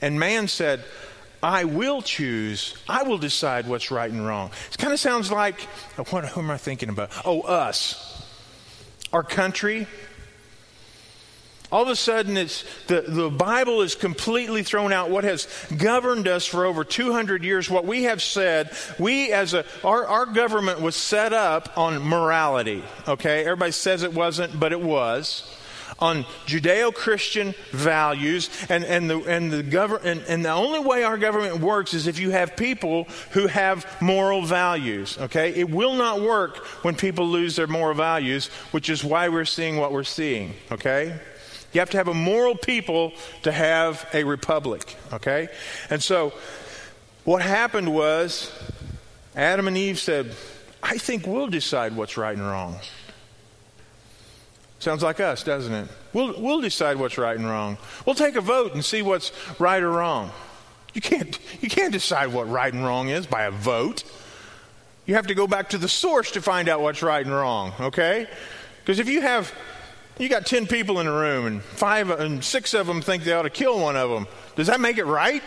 And 0.00 0.18
man 0.18 0.46
said, 0.46 0.84
I 1.42 1.64
will 1.64 2.02
choose, 2.02 2.76
I 2.88 3.02
will 3.02 3.18
decide 3.18 3.66
what's 3.66 3.90
right 3.90 4.10
and 4.10 4.24
wrong. 4.24 4.50
It 4.70 4.78
kind 4.78 4.92
of 4.92 5.00
sounds 5.00 5.32
like, 5.32 5.60
what, 6.10 6.26
who 6.26 6.40
am 6.40 6.50
I 6.50 6.58
thinking 6.58 6.90
about? 6.90 7.10
Oh, 7.24 7.40
us. 7.40 8.26
Our 9.12 9.22
country, 9.22 9.86
all 11.72 11.82
of 11.82 11.88
a 11.88 11.96
sudden, 11.96 12.36
it's, 12.36 12.64
the, 12.86 13.02
the 13.02 13.30
Bible 13.30 13.82
is 13.82 13.94
completely 13.94 14.64
thrown 14.64 14.92
out. 14.92 15.10
What 15.10 15.22
has 15.22 15.46
governed 15.76 16.26
us 16.26 16.44
for 16.44 16.64
over 16.64 16.82
200 16.82 17.44
years, 17.44 17.70
what 17.70 17.86
we 17.86 18.04
have 18.04 18.20
said, 18.20 18.70
we 18.98 19.30
as 19.30 19.54
a, 19.54 19.64
our, 19.84 20.04
our 20.06 20.26
government 20.26 20.80
was 20.80 20.96
set 20.96 21.32
up 21.32 21.78
on 21.78 22.02
morality, 22.02 22.82
okay? 23.06 23.44
Everybody 23.44 23.70
says 23.70 24.02
it 24.02 24.12
wasn't, 24.12 24.58
but 24.58 24.72
it 24.72 24.80
was. 24.80 25.56
On 26.00 26.24
Judeo 26.46 26.92
Christian 26.94 27.54
values, 27.72 28.48
and, 28.68 28.82
and, 28.84 29.08
the, 29.08 29.18
and, 29.24 29.52
the 29.52 29.62
govern, 29.62 30.00
and, 30.02 30.22
and 30.22 30.44
the 30.44 30.50
only 30.50 30.80
way 30.80 31.04
our 31.04 31.18
government 31.18 31.60
works 31.60 31.94
is 31.94 32.06
if 32.06 32.18
you 32.18 32.30
have 32.30 32.56
people 32.56 33.04
who 33.32 33.46
have 33.46 33.86
moral 34.00 34.42
values, 34.42 35.18
okay? 35.18 35.50
It 35.54 35.70
will 35.70 35.94
not 35.94 36.20
work 36.20 36.56
when 36.82 36.96
people 36.96 37.28
lose 37.28 37.54
their 37.54 37.66
moral 37.66 37.94
values, 37.94 38.48
which 38.72 38.88
is 38.88 39.04
why 39.04 39.28
we're 39.28 39.44
seeing 39.44 39.76
what 39.76 39.92
we're 39.92 40.02
seeing, 40.02 40.54
okay? 40.72 41.20
You 41.72 41.80
have 41.80 41.90
to 41.90 41.96
have 41.96 42.08
a 42.08 42.14
moral 42.14 42.56
people 42.56 43.12
to 43.42 43.52
have 43.52 44.08
a 44.12 44.24
republic, 44.24 44.96
okay? 45.12 45.48
And 45.88 46.02
so 46.02 46.32
what 47.24 47.42
happened 47.42 47.94
was 47.94 48.52
Adam 49.36 49.68
and 49.68 49.76
Eve 49.76 49.98
said, 49.98 50.34
I 50.82 50.98
think 50.98 51.26
we'll 51.26 51.48
decide 51.48 51.94
what's 51.94 52.16
right 52.16 52.36
and 52.36 52.46
wrong. 52.46 52.76
Sounds 54.80 55.02
like 55.02 55.20
us, 55.20 55.44
doesn't 55.44 55.72
it? 55.72 55.88
We'll, 56.12 56.40
we'll 56.40 56.62
decide 56.62 56.96
what's 56.96 57.18
right 57.18 57.36
and 57.36 57.46
wrong. 57.46 57.76
We'll 58.06 58.14
take 58.14 58.34
a 58.34 58.40
vote 58.40 58.74
and 58.74 58.84
see 58.84 59.02
what's 59.02 59.30
right 59.60 59.82
or 59.82 59.90
wrong. 59.90 60.30
You 60.94 61.00
can't, 61.00 61.38
you 61.60 61.68
can't 61.68 61.92
decide 61.92 62.32
what 62.32 62.48
right 62.50 62.72
and 62.72 62.84
wrong 62.84 63.10
is 63.10 63.26
by 63.26 63.44
a 63.44 63.50
vote. 63.50 64.02
You 65.06 65.14
have 65.14 65.26
to 65.28 65.34
go 65.34 65.46
back 65.46 65.70
to 65.70 65.78
the 65.78 65.88
source 65.88 66.32
to 66.32 66.42
find 66.42 66.68
out 66.68 66.80
what's 66.80 67.02
right 67.02 67.24
and 67.24 67.34
wrong, 67.34 67.72
okay? 67.78 68.26
Because 68.80 68.98
if 68.98 69.08
you 69.08 69.20
have 69.20 69.52
you 70.20 70.28
got 70.28 70.46
10 70.46 70.66
people 70.66 71.00
in 71.00 71.06
a 71.06 71.12
room 71.12 71.46
and 71.46 71.62
five 71.62 72.10
and 72.10 72.44
six 72.44 72.74
of 72.74 72.86
them 72.86 73.00
think 73.00 73.24
they 73.24 73.32
ought 73.32 73.42
to 73.42 73.50
kill 73.50 73.80
one 73.80 73.96
of 73.96 74.10
them. 74.10 74.28
Does 74.54 74.66
that 74.66 74.80
make 74.80 74.98
it 74.98 75.06
right? 75.06 75.42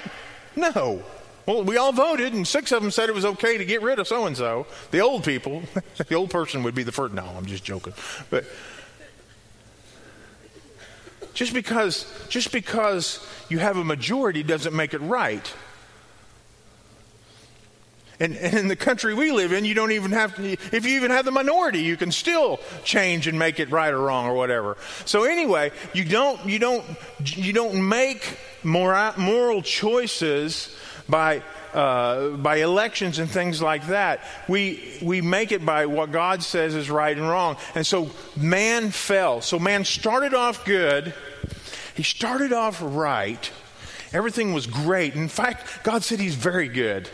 No. 0.55 1.03
Well, 1.45 1.63
we 1.63 1.77
all 1.77 1.91
voted, 1.91 2.33
and 2.33 2.47
six 2.47 2.71
of 2.71 2.81
them 2.81 2.89
said 2.89 3.09
it 3.09 3.15
was 3.15 3.25
okay 3.25 3.57
to 3.57 3.65
get 3.65 3.81
rid 3.81 3.99
of 3.99 4.07
so 4.07 4.25
and 4.25 4.35
so. 4.35 4.65
The 4.91 5.01
old 5.01 5.23
people, 5.23 5.61
the 6.07 6.15
old 6.15 6.29
person 6.29 6.63
would 6.63 6.73
be 6.73 6.83
the 6.83 6.91
first. 6.91 7.13
No, 7.13 7.23
I'm 7.23 7.45
just 7.45 7.63
joking. 7.63 7.93
But 8.29 8.45
just 11.33 11.53
because, 11.53 12.05
just 12.29 12.51
because 12.51 13.25
you 13.49 13.59
have 13.59 13.77
a 13.77 13.83
majority 13.83 14.41
doesn't 14.41 14.73
make 14.73 14.93
it 14.93 14.99
right. 14.99 15.53
And, 18.23 18.37
and, 18.37 18.53
in 18.53 18.67
the 18.69 18.77
country 18.77 19.13
we 19.13 19.31
live 19.31 19.51
in, 19.51 19.65
you 19.65 19.73
don't 19.73 19.91
even 19.91 20.11
have 20.11 20.33
to, 20.37 20.53
if 20.71 20.85
you 20.85 20.95
even 20.95 21.11
have 21.11 21.25
the 21.25 21.31
minority, 21.31 21.79
you 21.79 21.97
can 21.97 22.09
still 22.09 22.61
change 22.85 23.27
and 23.27 23.37
make 23.37 23.59
it 23.59 23.69
right 23.69 23.93
or 23.93 23.99
wrong 23.99 24.27
or 24.27 24.33
whatever. 24.33 24.77
So 25.03 25.25
anyway, 25.25 25.71
you 25.91 26.05
don't, 26.05 26.43
you 26.45 26.57
don't, 26.57 26.85
you 27.19 27.51
don't 27.51 27.89
make 27.89 28.39
moral, 28.63 29.61
choices 29.61 30.73
by, 31.09 31.43
uh, 31.73 32.29
by 32.29 32.57
elections 32.57 33.19
and 33.19 33.29
things 33.29 33.61
like 33.61 33.87
that. 33.87 34.21
We, 34.47 34.99
we 35.01 35.19
make 35.19 35.51
it 35.51 35.65
by 35.65 35.87
what 35.87 36.13
God 36.13 36.43
says 36.43 36.75
is 36.75 36.89
right 36.89 37.17
and 37.17 37.27
wrong. 37.27 37.57
And 37.75 37.85
so 37.85 38.09
man 38.37 38.91
fell. 38.91 39.41
So 39.41 39.59
man 39.59 39.83
started 39.83 40.33
off 40.33 40.63
good. 40.63 41.13
He 41.93 42.03
started 42.03 42.53
off 42.53 42.79
right. 42.81 43.51
Everything 44.13 44.53
was 44.53 44.65
great. 44.65 45.13
In 45.15 45.27
fact, 45.27 45.83
God 45.83 46.05
said 46.05 46.21
he's 46.21 46.35
very 46.35 46.69
good. 46.69 47.09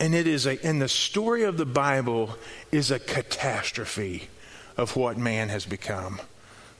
And 0.00 0.14
it 0.14 0.26
is 0.26 0.46
a, 0.46 0.58
and 0.66 0.80
the 0.80 0.88
story 0.88 1.44
of 1.44 1.58
the 1.58 1.66
Bible 1.66 2.30
is 2.72 2.90
a 2.90 2.98
catastrophe 2.98 4.28
of 4.78 4.96
what 4.96 5.18
man 5.18 5.50
has 5.50 5.66
become. 5.66 6.20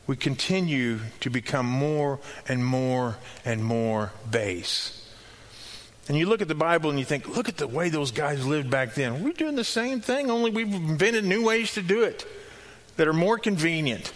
We 0.07 0.17
continue 0.17 1.01
to 1.21 1.31
become 1.31 1.67
more 1.67 2.19
and 2.49 2.65
more 2.65 3.19
and 3.45 3.63
more 3.63 4.13
base. 4.29 4.97
And 6.09 6.17
you 6.17 6.27
look 6.27 6.41
at 6.41 6.49
the 6.49 6.55
Bible 6.55 6.91
and 6.91 6.99
you 6.99 7.05
think, 7.05 7.37
look 7.37 7.49
at 7.49 7.59
the 7.59 7.69
way 7.69 7.91
those 7.91 8.11
guys 8.11 8.45
lived 8.45 8.71
back 8.71 8.95
then. 8.95 9.23
We're 9.23 9.35
doing 9.35 9.55
the 9.55 9.65
same 9.65 10.01
thing, 10.01 10.31
only 10.31 10.51
we've 10.51 10.73
invented 10.73 11.25
new 11.25 11.45
ways 11.45 11.75
to 11.75 11.83
do 11.83 12.03
it 12.03 12.27
that 12.97 13.07
are 13.07 13.13
more 13.13 13.39
convenient. 13.39 14.13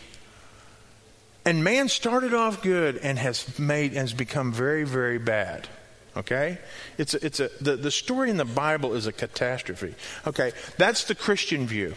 And 1.45 1.63
man 1.63 1.89
started 1.89 2.33
off 2.33 2.63
good 2.63 2.97
and 2.97 3.19
has 3.19 3.59
made 3.59 3.91
and 3.91 4.01
has 4.01 4.15
become 4.15 4.51
very, 4.51 4.85
very 4.85 5.19
bad. 5.19 5.69
Okay? 6.17 6.59
It's 6.99 7.15
a, 7.15 7.25
it's 7.25 7.41
a, 7.41 7.51
the, 7.61 7.77
the 7.77 7.91
story 7.91 8.31
in 8.31 8.37
the 8.37 8.45
Bible 8.45 8.95
is 8.95 9.07
a 9.07 9.13
catastrophe. 9.13 9.95
Okay, 10.27 10.53
that's 10.79 11.05
the 11.05 11.15
Christian 11.15 11.67
view. 11.67 11.95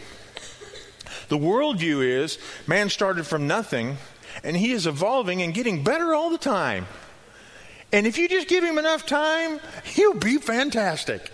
The 1.28 1.38
worldview 1.38 2.04
is 2.04 2.38
man 2.66 2.90
started 2.90 3.26
from 3.26 3.46
nothing 3.46 3.98
and 4.42 4.56
he 4.56 4.72
is 4.72 4.86
evolving 4.86 5.42
and 5.42 5.54
getting 5.54 5.84
better 5.84 6.14
all 6.14 6.30
the 6.30 6.38
time. 6.38 6.86
And 7.92 8.06
if 8.06 8.18
you 8.18 8.28
just 8.28 8.48
give 8.48 8.62
him 8.62 8.78
enough 8.78 9.06
time, 9.06 9.60
he'll 9.84 10.14
be 10.14 10.36
fantastic. 10.36 11.30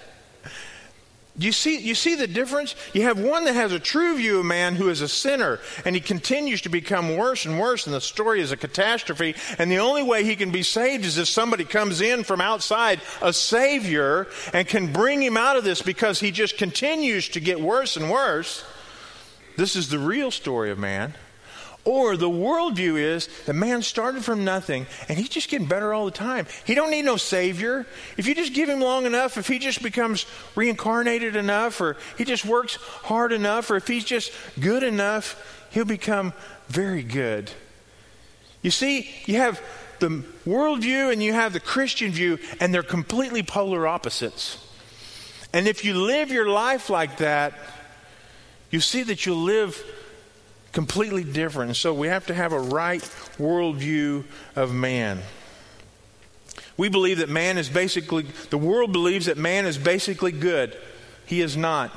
You 1.37 1.51
see, 1.51 1.81
you 1.81 1.97
see 1.97 2.15
the 2.15 2.29
difference? 2.29 2.77
You 2.93 3.03
have 3.03 3.21
one 3.21 3.45
that 3.47 3.55
has 3.55 3.73
a 3.73 3.81
true 3.81 4.17
view 4.17 4.39
of 4.39 4.45
man 4.45 4.77
who 4.77 4.89
is 4.89 5.01
a 5.01 5.09
sinner, 5.09 5.59
and 5.85 5.97
he 5.97 6.01
continues 6.01 6.61
to 6.63 6.69
become 6.69 7.17
worse 7.17 7.45
and 7.45 7.59
worse, 7.59 7.87
and 7.87 7.95
the 7.95 8.01
story 8.01 8.41
is 8.41 8.53
a 8.53 8.57
catastrophe. 8.57 9.35
And 9.59 9.69
the 9.69 9.79
only 9.79 10.05
way 10.05 10.23
he 10.23 10.37
can 10.37 10.53
be 10.53 10.63
saved 10.63 11.05
is 11.05 11.19
if 11.19 11.27
somebody 11.27 11.65
comes 11.65 12.01
in 12.01 12.23
from 12.23 12.41
outside, 12.41 13.01
a 13.21 13.33
Savior, 13.33 14.29
and 14.53 14.69
can 14.69 14.93
bring 14.93 15.21
him 15.21 15.37
out 15.37 15.57
of 15.57 15.65
this 15.65 15.83
because 15.83 16.21
he 16.21 16.31
just 16.31 16.57
continues 16.57 17.29
to 17.31 17.41
get 17.41 17.61
worse 17.61 17.97
and 17.97 18.11
worse. 18.11 18.65
This 19.57 19.75
is 19.75 19.89
the 19.89 19.99
real 19.99 20.31
story 20.31 20.71
of 20.71 20.79
man. 20.79 21.15
Or 21.85 22.17
the 22.17 22.31
worldview 22.31 22.99
is 22.99 23.29
the 23.45 23.53
man 23.53 23.83
started 23.83 24.25
from 24.25 24.43
nothing 24.43 24.87
and 25.09 25.19
he's 25.19 25.29
just 25.29 25.51
getting 25.51 25.67
better 25.67 25.93
all 25.93 26.07
the 26.07 26.11
time. 26.11 26.47
He 26.65 26.75
don't 26.75 26.91
need 26.91 27.05
no 27.05 27.19
savior. 27.19 27.87
If 28.17 28.27
you 28.27 28.35
just 28.35 28.55
give 28.55 28.71
him 28.71 28.81
long 28.81 29.05
enough, 29.05 29.37
if 29.37 29.49
he 29.49 29.59
just 29.59 29.83
becomes 29.83 30.25
reincarnated 30.55 31.37
enough 31.37 31.81
or 31.83 31.99
he 32.17 32.25
just 32.25 32.47
works 32.47 32.77
hard 32.77 33.33
enough 33.33 33.71
or 33.71 33.77
if 33.77 33.87
he's 33.87 34.05
just 34.05 34.33
good 34.59 34.83
enough, 34.83 35.67
he'll 35.73 35.85
become 35.85 36.33
very 36.69 37.03
good. 37.03 37.51
You 38.63 38.71
see, 38.71 39.11
you 39.27 39.37
have 39.37 39.61
the 39.99 40.25
worldview 40.47 41.13
and 41.13 41.23
you 41.23 41.35
have 41.35 41.53
the 41.53 41.61
Christian 41.61 42.13
view 42.13 42.39
and 42.61 42.73
they're 42.73 42.83
completely 42.83 43.43
polar 43.43 43.87
opposites. 43.87 44.57
And 45.53 45.69
if 45.69 45.85
you 45.85 45.95
live 45.95 46.33
your 46.33 46.49
life 46.49 46.89
like 46.89 47.19
that, 47.19 47.53
you 48.71 48.81
see 48.81 49.03
that 49.03 49.27
you'll 49.27 49.37
live 49.37 49.85
completely 50.75 51.25
different. 51.25 51.71
And 51.71 51.77
so 51.77 51.95
we 51.95 52.09
have 52.09 52.27
to 52.27 52.35
have 52.35 52.53
a 52.53 52.59
right 52.59 53.01
worldview 53.39 54.25
of 54.55 54.75
man. 54.75 55.21
We 56.77 56.89
believe 56.89 57.19
that 57.19 57.29
man 57.29 57.57
is 57.57 57.71
basically, 57.71 58.27
the 58.51 58.59
world 58.59 58.93
believes 58.93 59.27
that 59.27 59.39
man 59.39 59.65
is 59.65 59.79
basically 59.79 60.33
good. 60.33 60.77
He 61.25 61.41
is 61.41 61.57
not, 61.57 61.93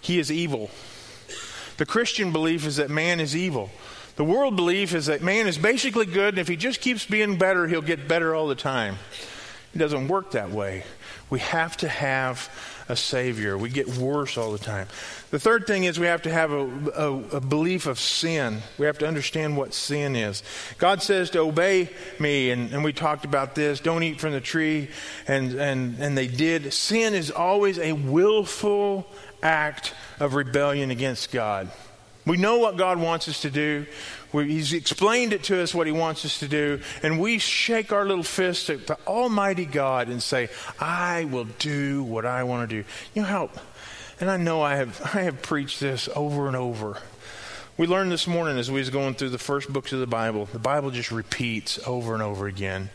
he 0.00 0.18
is 0.18 0.32
evil. 0.32 0.70
The 1.76 1.86
Christian 1.86 2.32
belief 2.32 2.66
is 2.66 2.76
that 2.76 2.88
man 2.90 3.20
is 3.20 3.36
evil. 3.36 3.70
The 4.16 4.24
world 4.24 4.56
belief 4.56 4.94
is 4.94 5.06
that 5.06 5.22
man 5.22 5.46
is 5.46 5.58
basically 5.58 6.06
good, 6.06 6.30
and 6.30 6.38
if 6.38 6.48
he 6.48 6.56
just 6.56 6.80
keeps 6.80 7.04
being 7.04 7.36
better, 7.36 7.68
he'll 7.68 7.82
get 7.82 8.08
better 8.08 8.34
all 8.34 8.48
the 8.48 8.54
time. 8.54 8.96
It 9.74 9.78
doesn't 9.78 10.08
work 10.08 10.30
that 10.30 10.50
way. 10.50 10.84
We 11.28 11.40
have 11.40 11.76
to 11.78 11.88
have 11.88 12.48
a 12.88 12.96
Savior. 12.96 13.58
We 13.58 13.68
get 13.68 13.88
worse 13.88 14.36
all 14.36 14.52
the 14.52 14.58
time. 14.58 14.86
The 15.30 15.38
third 15.38 15.66
thing 15.66 15.84
is 15.84 15.98
we 15.98 16.06
have 16.06 16.22
to 16.22 16.32
have 16.32 16.52
a, 16.52 16.68
a, 16.94 17.36
a, 17.36 17.40
belief 17.40 17.86
of 17.86 17.98
sin. 17.98 18.62
We 18.78 18.86
have 18.86 18.98
to 18.98 19.08
understand 19.08 19.56
what 19.56 19.74
sin 19.74 20.14
is. 20.14 20.42
God 20.78 21.02
says 21.02 21.30
to 21.30 21.40
obey 21.40 21.90
me, 22.20 22.50
and, 22.50 22.72
and 22.72 22.84
we 22.84 22.92
talked 22.92 23.24
about 23.24 23.54
this 23.54 23.80
don't 23.80 24.02
eat 24.02 24.20
from 24.20 24.32
the 24.32 24.40
tree, 24.40 24.88
and, 25.26 25.52
and, 25.54 25.98
and 25.98 26.16
they 26.16 26.28
did. 26.28 26.72
Sin 26.72 27.14
is 27.14 27.30
always 27.30 27.78
a 27.78 27.92
willful 27.92 29.06
act 29.42 29.94
of 30.20 30.34
rebellion 30.34 30.90
against 30.90 31.32
God. 31.32 31.70
We 32.26 32.36
know 32.36 32.58
what 32.58 32.76
God 32.76 32.98
wants 32.98 33.28
us 33.28 33.42
to 33.42 33.50
do. 33.50 33.86
We, 34.32 34.48
he's 34.48 34.72
explained 34.72 35.32
it 35.32 35.44
to 35.44 35.62
us 35.62 35.72
what 35.72 35.86
He 35.86 35.92
wants 35.92 36.24
us 36.24 36.40
to 36.40 36.48
do, 36.48 36.80
and 37.02 37.20
we 37.20 37.38
shake 37.38 37.92
our 37.92 38.04
little 38.04 38.24
fist 38.24 38.68
at 38.68 38.88
the 38.88 38.98
Almighty 39.06 39.64
God 39.64 40.08
and 40.08 40.20
say, 40.20 40.48
I 40.80 41.24
will 41.26 41.44
do 41.44 42.02
what 42.02 42.26
I 42.26 42.42
want 42.42 42.68
to 42.68 42.82
do. 42.82 42.88
You 43.14 43.22
know 43.22 43.28
how, 43.28 43.50
and 44.20 44.28
I 44.28 44.36
know 44.36 44.60
I 44.60 44.74
have, 44.74 45.00
I 45.14 45.22
have 45.22 45.40
preached 45.40 45.78
this 45.78 46.08
over 46.14 46.48
and 46.48 46.56
over. 46.56 46.98
We 47.78 47.86
learned 47.86 48.10
this 48.10 48.26
morning 48.26 48.58
as 48.58 48.70
we 48.70 48.80
was 48.80 48.90
going 48.90 49.14
through 49.14 49.30
the 49.30 49.38
first 49.38 49.72
books 49.72 49.92
of 49.92 50.00
the 50.00 50.06
Bible, 50.06 50.46
the 50.46 50.58
Bible 50.58 50.90
just 50.90 51.12
repeats 51.12 51.78
over 51.86 52.14
and 52.14 52.22
over 52.22 52.46
again. 52.46 52.90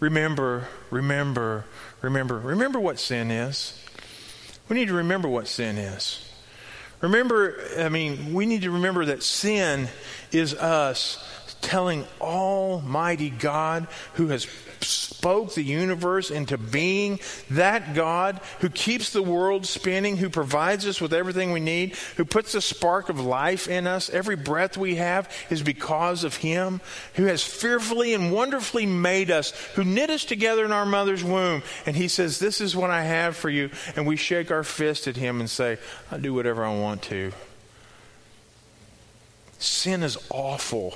remember, 0.00 0.68
remember, 0.90 1.66
remember. 2.00 2.38
Remember 2.38 2.80
what 2.80 2.98
sin 2.98 3.30
is. 3.30 3.78
We 4.68 4.76
need 4.76 4.88
to 4.88 4.94
remember 4.94 5.28
what 5.28 5.48
sin 5.48 5.76
is. 5.76 6.23
Remember, 7.00 7.60
I 7.78 7.88
mean, 7.88 8.32
we 8.34 8.46
need 8.46 8.62
to 8.62 8.70
remember 8.70 9.06
that 9.06 9.22
sin 9.22 9.88
is 10.32 10.54
us 10.54 11.22
telling 11.60 12.04
Almighty 12.20 13.30
God 13.30 13.86
who 14.14 14.28
has 14.28 14.46
spoke 15.24 15.54
the 15.54 15.62
universe 15.62 16.30
into 16.30 16.58
being, 16.58 17.18
that 17.48 17.94
God 17.94 18.38
who 18.60 18.68
keeps 18.68 19.08
the 19.08 19.22
world 19.22 19.64
spinning, 19.64 20.18
who 20.18 20.28
provides 20.28 20.86
us 20.86 21.00
with 21.00 21.14
everything 21.14 21.50
we 21.50 21.60
need, 21.60 21.96
who 22.18 22.26
puts 22.26 22.54
a 22.54 22.60
spark 22.60 23.08
of 23.08 23.18
life 23.18 23.66
in 23.66 23.86
us, 23.86 24.10
every 24.10 24.36
breath 24.36 24.76
we 24.76 24.96
have 24.96 25.30
is 25.48 25.62
because 25.62 26.24
of 26.24 26.36
Him, 26.36 26.82
who 27.14 27.24
has 27.24 27.42
fearfully 27.42 28.12
and 28.12 28.34
wonderfully 28.34 28.84
made 28.84 29.30
us, 29.30 29.52
who 29.76 29.82
knit 29.82 30.10
us 30.10 30.26
together 30.26 30.62
in 30.62 30.72
our 30.72 30.84
mother's 30.84 31.24
womb. 31.24 31.62
And 31.86 31.96
He 31.96 32.08
says, 32.08 32.38
This 32.38 32.60
is 32.60 32.76
what 32.76 32.90
I 32.90 33.04
have 33.04 33.34
for 33.34 33.48
you. 33.48 33.70
And 33.96 34.06
we 34.06 34.16
shake 34.16 34.50
our 34.50 34.62
fist 34.62 35.08
at 35.08 35.16
Him 35.16 35.40
and 35.40 35.48
say, 35.48 35.78
I'll 36.12 36.20
do 36.20 36.34
whatever 36.34 36.66
I 36.66 36.78
want 36.78 37.00
to. 37.04 37.32
Sin 39.58 40.02
is 40.02 40.18
awful. 40.28 40.92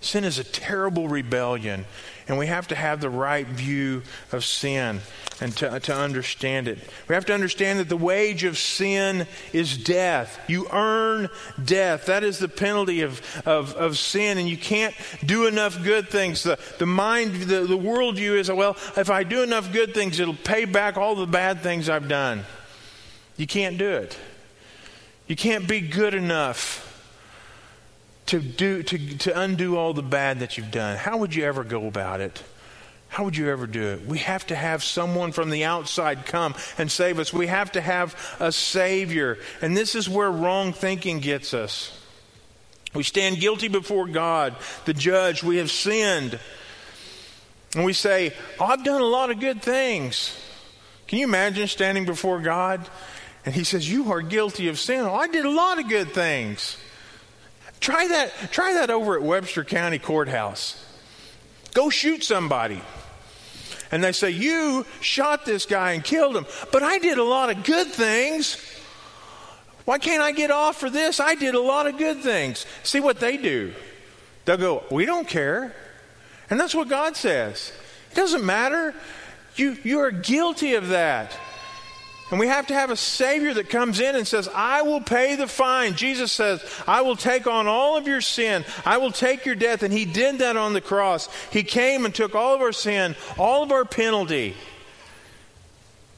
Sin 0.00 0.22
is 0.22 0.38
a 0.38 0.44
terrible 0.44 1.08
rebellion, 1.08 1.86
and 2.28 2.38
we 2.38 2.46
have 2.46 2.68
to 2.68 2.74
have 2.74 3.00
the 3.00 3.10
right 3.10 3.46
view 3.46 4.02
of 4.32 4.44
sin 4.44 5.00
and 5.40 5.56
to, 5.56 5.78
to 5.78 5.94
understand 5.94 6.66
it. 6.66 6.78
We 7.08 7.14
have 7.14 7.26
to 7.26 7.34
understand 7.34 7.78
that 7.78 7.88
the 7.88 7.96
wage 7.96 8.42
of 8.44 8.58
sin 8.58 9.26
is 9.52 9.76
death. 9.76 10.40
You 10.48 10.66
earn 10.72 11.28
death. 11.62 12.06
That 12.06 12.24
is 12.24 12.38
the 12.38 12.48
penalty 12.48 13.02
of, 13.02 13.20
of, 13.46 13.74
of 13.74 13.98
sin, 13.98 14.38
and 14.38 14.48
you 14.48 14.56
can't 14.56 14.94
do 15.24 15.46
enough 15.46 15.82
good 15.82 16.08
things. 16.08 16.42
The, 16.42 16.58
the 16.78 16.86
mind, 16.86 17.34
the, 17.42 17.60
the 17.60 17.78
worldview 17.78 18.38
is, 18.38 18.50
well, 18.50 18.76
if 18.96 19.10
I 19.10 19.22
do 19.22 19.42
enough 19.42 19.72
good 19.72 19.94
things, 19.94 20.18
it'll 20.18 20.34
pay 20.34 20.64
back 20.64 20.96
all 20.96 21.14
the 21.14 21.26
bad 21.26 21.60
things 21.60 21.88
I've 21.88 22.08
done. 22.08 22.44
You 23.36 23.46
can't 23.46 23.78
do 23.78 23.90
it. 23.90 24.16
You 25.26 25.36
can't 25.36 25.68
be 25.68 25.80
good 25.80 26.14
enough 26.14 26.85
to, 28.26 28.40
do, 28.40 28.82
to, 28.82 29.18
to 29.18 29.40
undo 29.40 29.76
all 29.76 29.94
the 29.94 30.02
bad 30.02 30.40
that 30.40 30.56
you've 30.56 30.70
done. 30.70 30.96
How 30.96 31.16
would 31.18 31.34
you 31.34 31.44
ever 31.44 31.64
go 31.64 31.86
about 31.86 32.20
it? 32.20 32.42
How 33.08 33.24
would 33.24 33.36
you 33.36 33.48
ever 33.48 33.66
do 33.66 33.82
it? 33.82 34.06
We 34.06 34.18
have 34.18 34.46
to 34.48 34.56
have 34.56 34.82
someone 34.82 35.32
from 35.32 35.50
the 35.50 35.64
outside 35.64 36.26
come 36.26 36.54
and 36.76 36.90
save 36.90 37.18
us. 37.18 37.32
We 37.32 37.46
have 37.46 37.72
to 37.72 37.80
have 37.80 38.16
a 38.40 38.50
Savior. 38.50 39.38
And 39.62 39.76
this 39.76 39.94
is 39.94 40.08
where 40.08 40.30
wrong 40.30 40.72
thinking 40.72 41.20
gets 41.20 41.54
us. 41.54 41.98
We 42.94 43.04
stand 43.04 43.38
guilty 43.38 43.68
before 43.68 44.06
God, 44.06 44.56
the 44.86 44.94
judge. 44.94 45.42
We 45.42 45.58
have 45.58 45.70
sinned. 45.70 46.38
And 47.74 47.84
we 47.84 47.92
say, 47.92 48.32
oh, 48.58 48.64
I've 48.64 48.84
done 48.84 49.00
a 49.00 49.06
lot 49.06 49.30
of 49.30 49.38
good 49.38 49.62
things. 49.62 50.38
Can 51.06 51.18
you 51.18 51.24
imagine 51.24 51.68
standing 51.68 52.04
before 52.04 52.40
God? 52.40 52.88
And 53.44 53.54
He 53.54 53.64
says, 53.64 53.88
You 53.90 54.10
are 54.12 54.22
guilty 54.22 54.68
of 54.68 54.78
sin. 54.78 55.00
Oh, 55.02 55.14
I 55.14 55.28
did 55.28 55.44
a 55.44 55.50
lot 55.50 55.78
of 55.78 55.88
good 55.88 56.12
things. 56.12 56.76
Try 57.80 58.08
that, 58.08 58.32
try 58.52 58.74
that 58.74 58.90
over 58.90 59.16
at 59.16 59.22
Webster 59.22 59.64
County 59.64 59.98
Courthouse. 59.98 60.82
Go 61.74 61.90
shoot 61.90 62.24
somebody. 62.24 62.80
And 63.92 64.02
they 64.02 64.12
say, 64.12 64.30
You 64.30 64.86
shot 65.00 65.44
this 65.44 65.66
guy 65.66 65.92
and 65.92 66.02
killed 66.02 66.36
him, 66.36 66.46
but 66.72 66.82
I 66.82 66.98
did 66.98 67.18
a 67.18 67.24
lot 67.24 67.50
of 67.50 67.64
good 67.64 67.88
things. 67.88 68.56
Why 69.84 69.98
can't 69.98 70.22
I 70.22 70.32
get 70.32 70.50
off 70.50 70.78
for 70.78 70.90
this? 70.90 71.20
I 71.20 71.36
did 71.36 71.54
a 71.54 71.60
lot 71.60 71.86
of 71.86 71.96
good 71.96 72.20
things. 72.20 72.66
See 72.82 72.98
what 72.98 73.20
they 73.20 73.36
do. 73.36 73.72
They'll 74.44 74.56
go, 74.56 74.84
We 74.90 75.06
don't 75.06 75.28
care. 75.28 75.74
And 76.50 76.58
that's 76.58 76.74
what 76.74 76.88
God 76.88 77.16
says. 77.16 77.72
It 78.10 78.14
doesn't 78.14 78.44
matter. 78.44 78.94
You, 79.56 79.76
you 79.82 80.00
are 80.00 80.10
guilty 80.10 80.74
of 80.74 80.88
that. 80.88 81.36
And 82.30 82.40
we 82.40 82.48
have 82.48 82.66
to 82.68 82.74
have 82.74 82.90
a 82.90 82.96
Savior 82.96 83.54
that 83.54 83.70
comes 83.70 84.00
in 84.00 84.16
and 84.16 84.26
says, 84.26 84.48
I 84.52 84.82
will 84.82 85.00
pay 85.00 85.36
the 85.36 85.46
fine. 85.46 85.94
Jesus 85.94 86.32
says, 86.32 86.60
I 86.86 87.02
will 87.02 87.14
take 87.14 87.46
on 87.46 87.68
all 87.68 87.96
of 87.96 88.08
your 88.08 88.20
sin. 88.20 88.64
I 88.84 88.96
will 88.96 89.12
take 89.12 89.46
your 89.46 89.54
death. 89.54 89.84
And 89.84 89.92
He 89.92 90.04
did 90.04 90.40
that 90.40 90.56
on 90.56 90.72
the 90.72 90.80
cross. 90.80 91.28
He 91.52 91.62
came 91.62 92.04
and 92.04 92.12
took 92.12 92.34
all 92.34 92.54
of 92.54 92.60
our 92.60 92.72
sin, 92.72 93.14
all 93.38 93.62
of 93.62 93.70
our 93.70 93.84
penalty. 93.84 94.56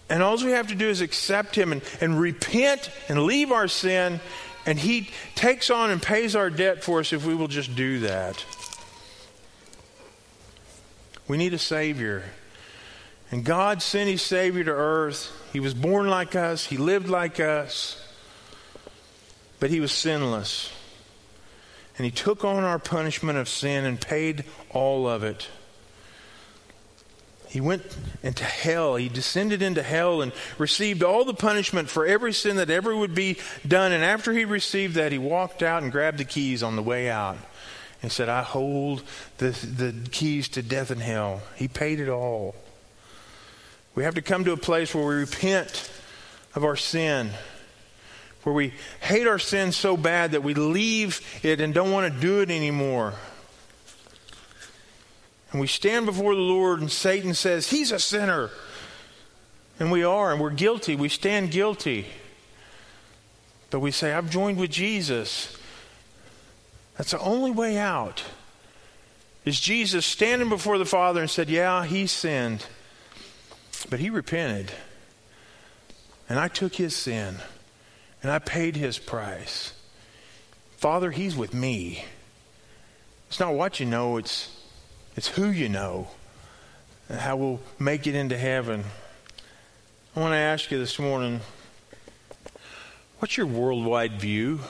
And 0.09 0.23
all 0.23 0.39
we 0.39 0.53
have 0.53 0.69
to 0.69 0.75
do 0.75 0.89
is 0.89 1.03
accept 1.03 1.55
Him 1.55 1.73
and, 1.73 1.83
and 2.01 2.19
repent 2.19 2.91
and 3.11 3.25
leave 3.25 3.53
our 3.53 3.69
sin. 3.69 4.21
And 4.65 4.79
He 4.79 5.11
takes 5.35 5.69
on 5.69 5.91
and 5.91 6.01
pays 6.01 6.35
our 6.35 6.49
debt 6.49 6.83
for 6.83 7.01
us 7.01 7.13
if 7.13 7.27
we 7.27 7.35
will 7.35 7.49
just 7.49 7.77
do 7.77 8.01
that. 8.01 8.43
We 11.27 11.37
need 11.37 11.53
a 11.53 11.59
Savior. 11.59 12.25
And 13.31 13.45
God 13.45 13.83
sent 13.83 14.09
His 14.09 14.23
Savior 14.23 14.65
to 14.65 14.73
earth. 14.73 15.31
He 15.53 15.61
was 15.61 15.75
born 15.75 16.09
like 16.09 16.35
us, 16.35 16.67
He 16.67 16.77
lived 16.77 17.09
like 17.09 17.41
us, 17.41 18.03
but 19.61 19.71
He 19.71 19.81
was 19.81 19.93
sinless. 19.93 20.73
And 21.97 22.05
He 22.05 22.11
took 22.11 22.45
on 22.45 22.65
our 22.65 22.79
punishment 22.79 23.39
of 23.39 23.49
sin 23.49 23.85
and 23.85 24.01
paid 24.01 24.45
all 24.71 25.09
of 25.09 25.25
it. 25.25 25.49
He 27.49 27.63
went 27.63 27.83
into 28.23 28.45
hell. 28.45 28.97
He 28.97 29.09
descended 29.09 29.63
into 29.63 29.83
hell 29.83 30.21
and 30.21 30.33
received 30.59 31.03
all 31.03 31.25
the 31.25 31.35
punishment 31.35 31.89
for 31.89 32.05
every 32.05 32.35
sin 32.35 32.57
that 32.57 32.69
ever 32.69 32.95
would 32.95 33.15
be 33.15 33.39
done. 33.67 33.93
And 33.93 34.05
after 34.05 34.35
he 34.35 34.45
received 34.45 34.97
that, 34.97 35.13
he 35.13 35.19
walked 35.19 35.63
out 35.63 35.83
and 35.83 35.91
grabbed 35.91 36.19
the 36.19 36.27
keys 36.27 36.63
on 36.63 36.77
the 36.77 36.83
way 36.83 37.09
out 37.09 37.39
and 38.03 38.13
said, 38.13 38.29
I 38.29 38.43
hold 38.43 39.03
the, 39.39 39.51
the 39.51 40.11
keys 40.11 40.49
to 40.51 40.63
death 40.63 40.91
and 40.91 41.01
hell. 41.01 41.41
He 41.57 41.69
paid 41.69 42.01
it 42.01 42.11
all. 42.11 42.55
We 43.95 44.05
have 44.05 44.15
to 44.15 44.23
come 44.23 44.45
to 44.45 44.53
a 44.53 44.57
place 44.57 44.95
where 44.95 45.07
we 45.07 45.15
repent 45.15 45.91
of 46.55 46.65
our 46.65 46.77
sin, 46.77 47.31
where 48.43 48.55
we 48.55 48.73
hate 49.01 49.27
our 49.27 49.39
sin 49.39 49.73
so 49.73 49.97
bad 49.97 50.33
that 50.33 50.43
we 50.43 50.55
leave 50.55 51.21
it 51.43 51.61
and 51.61 51.75
don't 51.75 51.93
want 51.93 52.13
to 52.13 52.21
do 52.21 52.41
it 52.41 52.51
anymore. 52.51 53.15
And 55.51 55.61
we 55.61 55.67
stand 55.67 56.07
before 56.07 56.35
the 56.35 56.41
Lord, 56.41 56.81
and 56.81 56.91
Satan 56.91 57.35
says, 57.35 57.71
He's 57.71 57.91
a 57.91 57.99
sinner. 57.99 58.51
And 59.81 59.93
we 59.93 60.03
are, 60.03 60.33
and 60.33 60.41
we're 60.41 60.51
guilty. 60.51 60.97
We 60.97 61.09
stand 61.09 61.51
guilty. 61.51 62.07
But 63.71 63.81
we 63.81 63.91
say, 63.91 64.13
I've 64.13 64.31
joined 64.31 64.59
with 64.59 64.71
Jesus. 64.71 65.57
That's 66.97 67.13
the 67.13 67.21
only 67.21 67.51
way 67.51 67.79
out. 67.79 68.25
Is 69.45 69.61
Jesus 69.61 70.05
standing 70.05 70.49
before 70.49 70.79
the 70.79 70.85
Father 70.85 71.21
and 71.21 71.31
said, 71.31 71.49
Yeah, 71.49 71.85
he 71.85 72.07
sinned. 72.07 72.67
But 73.87 74.01
he 74.01 74.11
repented. 74.11 74.73
And 76.29 76.39
I 76.39 76.49
took 76.49 76.75
his 76.75 76.95
sin 76.95 77.37
and 78.23 78.31
I 78.31 78.39
paid 78.39 78.77
his 78.77 78.99
price. 78.99 79.73
Father, 80.77 81.11
he's 81.11 81.37
with 81.37 81.55
me. 81.55 82.05
It's 83.29 83.41
not 83.41 83.55
what 83.55 83.81
you 83.81 83.87
know, 83.87 84.17
it's, 84.17 84.55
it's 85.17 85.29
who 85.29 85.49
you 85.51 85.69
know 85.69 86.09
and 87.09 87.19
how 87.19 87.37
we'll 87.37 87.61
make 87.79 88.07
it 88.07 88.15
into 88.15 88.37
heaven. 88.37 88.85
I 90.15 90.21
want 90.21 90.33
to 90.33 90.37
ask 90.37 90.71
you 90.71 90.79
this 90.79 90.99
morning 90.99 91.41
what's 93.19 93.37
your 93.37 93.47
worldwide 93.47 94.21
view? 94.21 94.61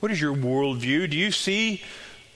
What 0.00 0.12
is 0.12 0.20
your 0.20 0.34
worldview? 0.34 1.10
Do 1.10 1.16
you 1.16 1.30
see 1.30 1.82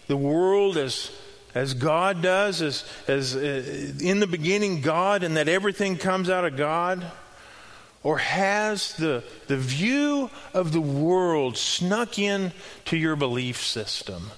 the 0.06 0.16
world 0.16 0.76
as 0.76 1.10
as 1.54 1.74
God 1.74 2.22
does, 2.22 2.62
as, 2.62 2.84
as 3.08 3.36
uh, 3.36 3.92
in 4.00 4.20
the 4.20 4.26
beginning 4.26 4.80
God, 4.80 5.22
and 5.22 5.36
that 5.36 5.48
everything 5.48 5.96
comes 5.96 6.30
out 6.30 6.44
of 6.44 6.56
God? 6.56 7.04
Or 8.02 8.18
has 8.18 8.94
the, 8.94 9.22
the 9.46 9.58
view 9.58 10.30
of 10.54 10.72
the 10.72 10.80
world 10.80 11.58
snuck 11.58 12.18
in 12.18 12.52
to 12.86 12.96
your 12.96 13.14
belief 13.14 13.62
system? 13.62 14.30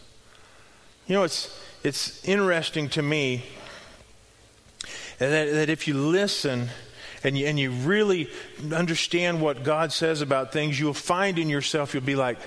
You 1.07 1.14
know, 1.14 1.22
it's, 1.22 1.61
it's 1.85 2.25
interesting 2.25 2.88
to 2.90 3.03
me 3.03 3.44
that, 5.18 5.53
that 5.53 5.70
if 5.70 5.87
you 5.87 5.94
listen 5.94 6.70
and 7.22 7.38
you, 7.38 7.46
and 7.46 7.59
you 7.59 7.70
really 7.70 8.29
understand 8.72 9.40
what 9.40 9.62
God 9.62 9.92
says 9.92 10.22
about 10.22 10.53
things, 10.53 10.81
you'll 10.81 10.94
find 10.94 11.38
in 11.38 11.48
yourself, 11.48 11.94
you'll 11.94 12.03
be 12.03 12.16
like, 12.16 12.38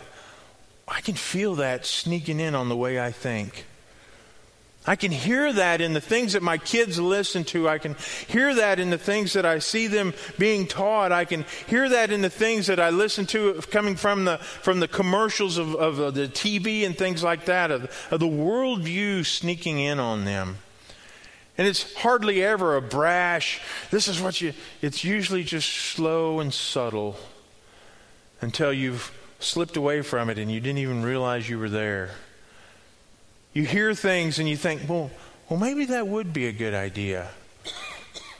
I 0.87 0.99
can 0.99 1.15
feel 1.15 1.55
that 1.55 1.85
sneaking 1.85 2.41
in 2.41 2.55
on 2.55 2.67
the 2.67 2.75
way 2.75 2.99
I 2.99 3.11
think. 3.11 3.65
I 4.87 4.95
can 4.95 5.11
hear 5.11 5.51
that 5.51 5.81
in 5.81 5.93
the 5.93 6.01
things 6.01 6.33
that 6.33 6.43
my 6.43 6.57
kids 6.57 6.99
listen 6.99 7.43
to. 7.45 7.67
I 7.67 7.79
can 7.79 7.95
hear 8.27 8.53
that 8.55 8.79
in 8.79 8.91
the 8.91 8.97
things 8.97 9.33
that 9.33 9.45
I 9.45 9.59
see 9.59 9.87
them 9.87 10.13
being 10.37 10.67
taught. 10.67 11.11
I 11.11 11.25
can 11.25 11.45
hear 11.67 11.89
that 11.89 12.11
in 12.11 12.21
the 12.21 12.29
things 12.29 12.67
that 12.67 12.79
I 12.79 12.91
listen 12.91 13.25
to 13.27 13.53
coming 13.71 13.95
from 13.95 14.25
the, 14.25 14.37
from 14.37 14.79
the 14.79 14.87
commercials 14.87 15.57
of, 15.57 15.75
of 15.75 16.13
the 16.13 16.27
TV 16.27 16.85
and 16.85 16.95
things 16.95 17.23
like 17.23 17.45
that, 17.45 17.71
of, 17.71 18.07
of 18.11 18.19
the 18.19 18.27
worldview 18.27 19.25
sneaking 19.25 19.79
in 19.79 19.99
on 19.99 20.25
them. 20.25 20.57
And 21.57 21.67
it's 21.67 21.93
hardly 21.95 22.43
ever 22.43 22.75
a 22.75 22.81
brash, 22.81 23.61
this 23.89 24.07
is 24.07 24.21
what 24.21 24.41
you, 24.41 24.53
it's 24.81 25.03
usually 25.03 25.43
just 25.43 25.71
slow 25.71 26.41
and 26.41 26.53
subtle 26.53 27.15
until 28.41 28.73
you've 28.73 29.11
slipped 29.39 29.77
away 29.77 30.01
from 30.01 30.29
it 30.29 30.37
and 30.37 30.51
you 30.51 30.59
didn't 30.59 30.79
even 30.79 31.03
realize 31.03 31.49
you 31.49 31.57
were 31.57 31.69
there. 31.69 32.11
You 33.55 33.63
hear 33.63 33.93
things 33.95 34.37
and 34.37 34.49
you 34.49 34.57
think, 34.57 34.81
well, 34.87 35.09
well, 35.49 35.57
maybe 35.57 35.85
that 35.85 36.07
would 36.07 36.33
be 36.33 36.47
a 36.47 36.51
good 36.51 36.73
idea. 36.73 37.29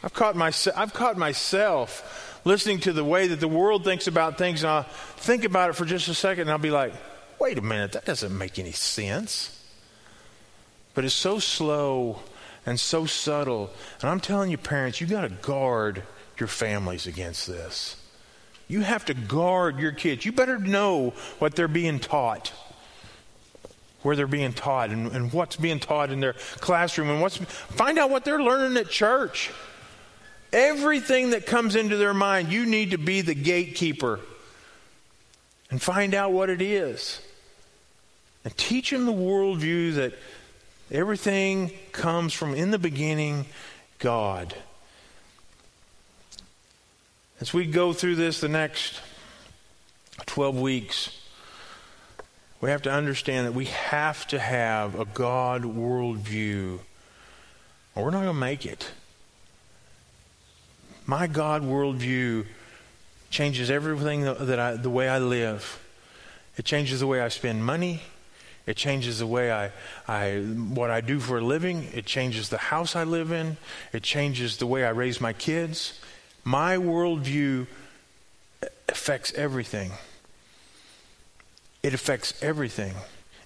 I've 0.04 0.13
caught, 0.13 0.36
my, 0.36 0.51
I've 0.75 0.93
caught 0.93 1.17
myself 1.17 2.41
listening 2.43 2.82
to 2.82 2.91
the 2.91 3.04
way 3.04 3.30
that 3.30 3.39
the 3.39 3.47
world 3.47 3.86
thinks 3.86 4.08
about 4.08 4.38
things, 4.38 4.62
and 4.62 4.71
I'll 4.71 4.84
think 4.84 5.45
about 5.45 5.69
it 5.69 5.73
for 5.73 5.86
just 5.86 6.10
a 6.10 6.13
second, 6.13 6.41
and 6.41 6.51
I'll 6.51 6.58
be 6.58 6.69
like, 6.69 6.93
wait 7.39 7.58
a 7.58 7.62
minute, 7.62 7.93
that 7.93 8.04
doesn't 8.04 8.38
make 8.38 8.60
any 8.60 8.73
sense. 8.73 9.58
But 10.93 11.06
it's 11.06 11.13
so 11.13 11.39
slow 11.39 12.19
and 12.65 12.78
so 12.78 13.06
subtle. 13.06 13.71
And 14.01 14.10
I'm 14.10 14.19
telling 14.19 14.51
you, 14.51 14.58
parents, 14.58 14.99
you 14.99 15.08
got 15.08 15.21
to 15.21 15.30
guard 15.30 16.04
your 16.38 16.47
families 16.47 17.08
against 17.08 17.47
this. 17.47 17.95
You 18.67 18.82
have 18.82 19.06
to 19.06 19.13
guard 19.13 19.80
your 19.80 19.93
kids. 19.93 20.25
You 20.25 20.34
better 20.34 20.58
know 20.58 21.13
what 21.39 21.56
they're 21.56 21.67
being 21.69 21.99
taught, 21.99 22.51
where 24.05 24.15
they're 24.15 24.27
being 24.27 24.53
taught, 24.53 24.91
and, 24.91 25.11
and 25.11 25.33
what's 25.33 25.55
being 25.55 25.79
taught 25.79 26.11
in 26.11 26.19
their 26.19 26.33
classroom, 26.59 27.09
and 27.09 27.21
what's 27.21 27.37
find 27.37 27.97
out 27.97 28.11
what 28.11 28.23
they're 28.23 28.41
learning 28.41 28.77
at 28.77 28.87
church. 28.87 29.49
Everything 30.53 31.31
that 31.31 31.47
comes 31.47 31.75
into 31.75 31.97
their 31.97 32.13
mind, 32.13 32.51
you 32.51 32.67
need 32.67 32.91
to 32.91 32.99
be 32.99 33.21
the 33.21 33.33
gatekeeper 33.33 34.19
and 35.71 35.81
find 35.81 36.13
out 36.13 36.31
what 36.31 36.51
it 36.51 36.61
is. 36.61 37.19
And 38.43 38.55
teach 38.55 38.91
them 38.91 39.07
the 39.07 39.11
worldview 39.11 39.95
that 39.95 40.13
everything 40.91 41.71
comes 41.91 42.31
from, 42.31 42.53
in 42.53 42.69
the 42.69 42.77
beginning, 42.77 43.47
God. 43.97 44.53
As 47.41 47.55
we 47.55 47.65
go 47.65 47.91
through 47.91 48.17
this 48.17 48.39
the 48.39 48.49
next 48.49 49.01
12 50.27 50.59
weeks, 50.59 51.24
we 52.65 52.71
have 52.71 52.82
to 52.82 52.91
understand 52.91 53.45
that 53.45 53.51
we 53.51 53.65
have 53.65 54.25
to 54.25 54.39
have 54.39 54.99
a 54.99 55.06
God 55.06 55.62
worldview, 55.62 56.80
or 57.93 58.04
we're 58.04 58.10
not 58.10 58.23
going 58.23 58.34
to 58.34 58.34
make 58.34 58.65
it. 58.65 58.89
My 61.06 61.28
God 61.28 61.62
worldview 61.62 62.47
changes 63.30 63.69
everything 63.69 64.23
that 64.23 64.60
I, 64.60 64.78
the 64.78 64.89
way 64.89 65.08
I 65.08 65.19
live. 65.19 65.80
It 66.58 66.65
changes 66.65 67.01
the 67.01 67.06
way 67.06 67.21
I 67.21 67.28
spend 67.28 67.63
money. 67.63 68.01
It 68.65 68.78
changes 68.78 69.19
the 69.19 69.28
way 69.28 69.51
I, 69.51 69.69
I, 70.08 70.39
what 70.39 70.89
I 70.89 71.01
do 71.01 71.19
for 71.19 71.38
a 71.38 71.41
living. 71.41 71.88
It 71.93 72.08
changes 72.08 72.49
the 72.49 72.58
house 72.58 72.95
I 72.95 73.04
live 73.04 73.32
in. 73.32 73.58
It 73.93 74.01
changes 74.01 74.58
the 74.58 74.65
way 74.65 74.86
I 74.86 74.89
raise 74.89 75.21
my 75.21 75.34
kids. 75.34 75.99
My 76.43 76.78
worldview 76.78 77.67
affects 78.89 79.32
everything. 79.34 79.91
It 81.86 81.93
affects 81.93 82.34
everything. 82.41 82.95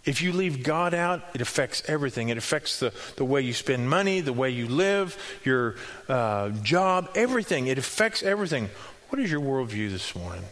If 0.06 0.22
you 0.22 0.32
leave 0.32 0.64
God 0.64 0.94
out, 0.94 1.24
it 1.34 1.42
affects 1.42 1.84
everything. 1.90 2.30
It 2.30 2.38
affects 2.38 2.80
the, 2.80 2.94
the 3.18 3.26
way 3.26 3.42
you 3.42 3.52
spend 3.52 3.90
money, 3.90 4.22
the 4.22 4.32
way 4.32 4.50
you 4.50 4.66
live, 4.66 5.18
your 5.44 5.76
uh, 6.08 6.52
job, 6.64 7.10
everything. 7.16 7.68
It 7.68 7.78
affects 7.78 8.24
everything. 8.24 8.70
What 9.10 9.20
is 9.20 9.30
your 9.30 9.42
worldview 9.42 9.92
this 9.92 10.16
morning? 10.16 10.46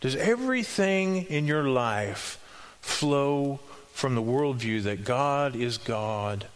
Does 0.00 0.16
everything 0.16 1.26
in 1.26 1.46
your 1.46 1.68
life 1.68 2.42
flow 2.80 3.60
from 3.92 4.16
the 4.16 4.22
worldview 4.22 4.82
that 4.82 5.04
God 5.04 5.54
is 5.54 5.78
God 5.78 6.46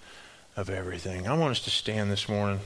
of 0.57 0.69
everything? 0.69 1.29
I 1.29 1.35
want 1.35 1.53
us 1.53 1.61
to 1.61 1.71
stand 1.71 2.11
this 2.11 2.29
morning. 2.29 2.59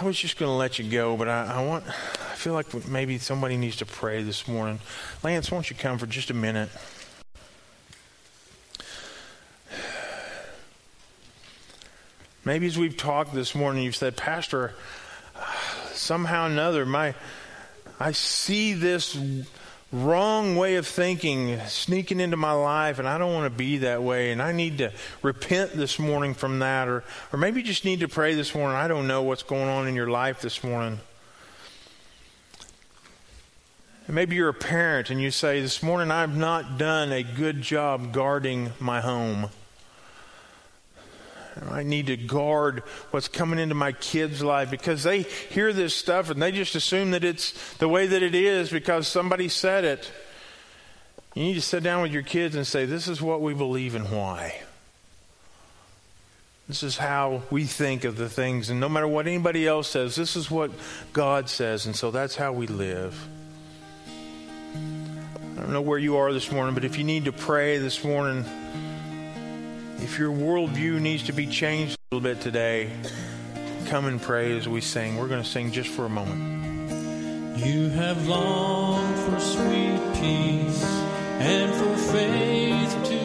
I 0.00 0.04
was 0.04 0.16
just 0.16 0.38
going 0.38 0.48
to 0.48 0.54
let 0.54 0.78
you 0.78 0.88
go, 0.88 1.16
but 1.16 1.26
I, 1.28 1.54
I, 1.56 1.66
want, 1.66 1.84
I 1.88 2.34
feel 2.36 2.52
like 2.52 2.86
maybe 2.86 3.18
somebody 3.18 3.56
needs 3.56 3.76
to 3.76 3.86
pray 3.86 4.22
this 4.22 4.46
morning. 4.46 4.78
Lance, 5.24 5.50
won't 5.50 5.70
you 5.70 5.76
come 5.76 5.98
for 5.98 6.06
just 6.06 6.30
a 6.30 6.34
minute? 6.34 6.68
Maybe 12.44 12.68
as 12.68 12.78
we've 12.78 12.96
talked 12.96 13.34
this 13.34 13.56
morning, 13.56 13.82
you've 13.82 13.96
said, 13.96 14.16
Pastor, 14.16 14.72
somehow 15.90 16.44
or 16.44 16.46
another, 16.46 16.86
my, 16.86 17.16
I 17.98 18.12
see 18.12 18.74
this 18.74 19.18
wrong 19.90 20.56
way 20.56 20.76
of 20.76 20.86
thinking 20.86 21.58
sneaking 21.66 22.20
into 22.20 22.36
my 22.36 22.52
life, 22.52 22.98
and 22.98 23.08
I 23.08 23.18
don't 23.18 23.32
want 23.32 23.50
to 23.50 23.56
be 23.56 23.78
that 23.78 24.02
way, 24.02 24.32
and 24.32 24.42
I 24.42 24.52
need 24.52 24.78
to 24.78 24.92
repent 25.22 25.72
this 25.72 25.98
morning 25.98 26.34
from 26.34 26.58
that, 26.58 26.88
or, 26.88 27.04
or 27.32 27.38
maybe 27.38 27.60
you 27.60 27.66
just 27.66 27.84
need 27.84 28.00
to 28.00 28.08
pray 28.08 28.34
this 28.34 28.54
morning. 28.54 28.76
I 28.76 28.88
don't 28.88 29.06
know 29.06 29.22
what's 29.22 29.42
going 29.42 29.68
on 29.68 29.88
in 29.88 29.94
your 29.94 30.08
life 30.08 30.40
this 30.40 30.62
morning. 30.62 31.00
Maybe 34.10 34.36
you're 34.36 34.48
a 34.48 34.54
parent 34.54 35.10
and 35.10 35.20
you 35.20 35.30
say, 35.30 35.60
This 35.60 35.82
morning 35.82 36.10
I've 36.10 36.34
not 36.34 36.78
done 36.78 37.12
a 37.12 37.22
good 37.22 37.60
job 37.60 38.10
guarding 38.10 38.72
my 38.80 39.02
home. 39.02 39.50
I 41.70 41.82
need 41.82 42.06
to 42.06 42.16
guard 42.16 42.80
what's 43.10 43.28
coming 43.28 43.58
into 43.58 43.74
my 43.74 43.92
kids' 43.92 44.42
life 44.42 44.70
because 44.70 45.02
they 45.02 45.22
hear 45.22 45.72
this 45.72 45.94
stuff 45.94 46.30
and 46.30 46.40
they 46.40 46.52
just 46.52 46.74
assume 46.74 47.12
that 47.12 47.24
it's 47.24 47.76
the 47.78 47.88
way 47.88 48.06
that 48.06 48.22
it 48.22 48.34
is 48.34 48.70
because 48.70 49.08
somebody 49.08 49.48
said 49.48 49.84
it. 49.84 50.10
You 51.34 51.44
need 51.44 51.54
to 51.54 51.60
sit 51.60 51.82
down 51.82 52.02
with 52.02 52.12
your 52.12 52.22
kids 52.22 52.54
and 52.54 52.66
say, 52.66 52.84
This 52.84 53.08
is 53.08 53.22
what 53.22 53.40
we 53.40 53.54
believe 53.54 53.94
and 53.94 54.10
why. 54.10 54.60
This 56.68 56.82
is 56.82 56.98
how 56.98 57.42
we 57.50 57.64
think 57.64 58.04
of 58.04 58.16
the 58.16 58.28
things. 58.28 58.68
And 58.68 58.78
no 58.78 58.90
matter 58.90 59.08
what 59.08 59.26
anybody 59.26 59.66
else 59.66 59.88
says, 59.88 60.14
this 60.14 60.36
is 60.36 60.50
what 60.50 60.70
God 61.14 61.48
says. 61.48 61.86
And 61.86 61.96
so 61.96 62.10
that's 62.10 62.36
how 62.36 62.52
we 62.52 62.66
live. 62.66 63.18
I 64.76 65.60
don't 65.60 65.72
know 65.72 65.80
where 65.80 65.98
you 65.98 66.18
are 66.18 66.32
this 66.32 66.52
morning, 66.52 66.74
but 66.74 66.84
if 66.84 66.98
you 66.98 67.04
need 67.04 67.24
to 67.24 67.32
pray 67.32 67.78
this 67.78 68.04
morning, 68.04 68.44
if 70.00 70.18
your 70.18 70.30
worldview 70.30 71.00
needs 71.00 71.24
to 71.24 71.32
be 71.32 71.46
changed 71.46 71.94
a 71.94 72.14
little 72.14 72.28
bit 72.28 72.40
today, 72.40 72.90
come 73.86 74.06
and 74.06 74.22
pray 74.22 74.56
as 74.56 74.68
we 74.68 74.80
sing. 74.80 75.16
We're 75.16 75.28
going 75.28 75.42
to 75.42 75.48
sing 75.48 75.72
just 75.72 75.90
for 75.90 76.04
a 76.04 76.08
moment. 76.08 77.58
You 77.58 77.88
have 77.90 78.28
longed 78.28 79.18
for 79.18 79.40
sweet 79.40 80.00
peace 80.14 80.84
and 81.40 81.74
for 81.74 81.96
faith 82.12 83.04
to 83.08 83.17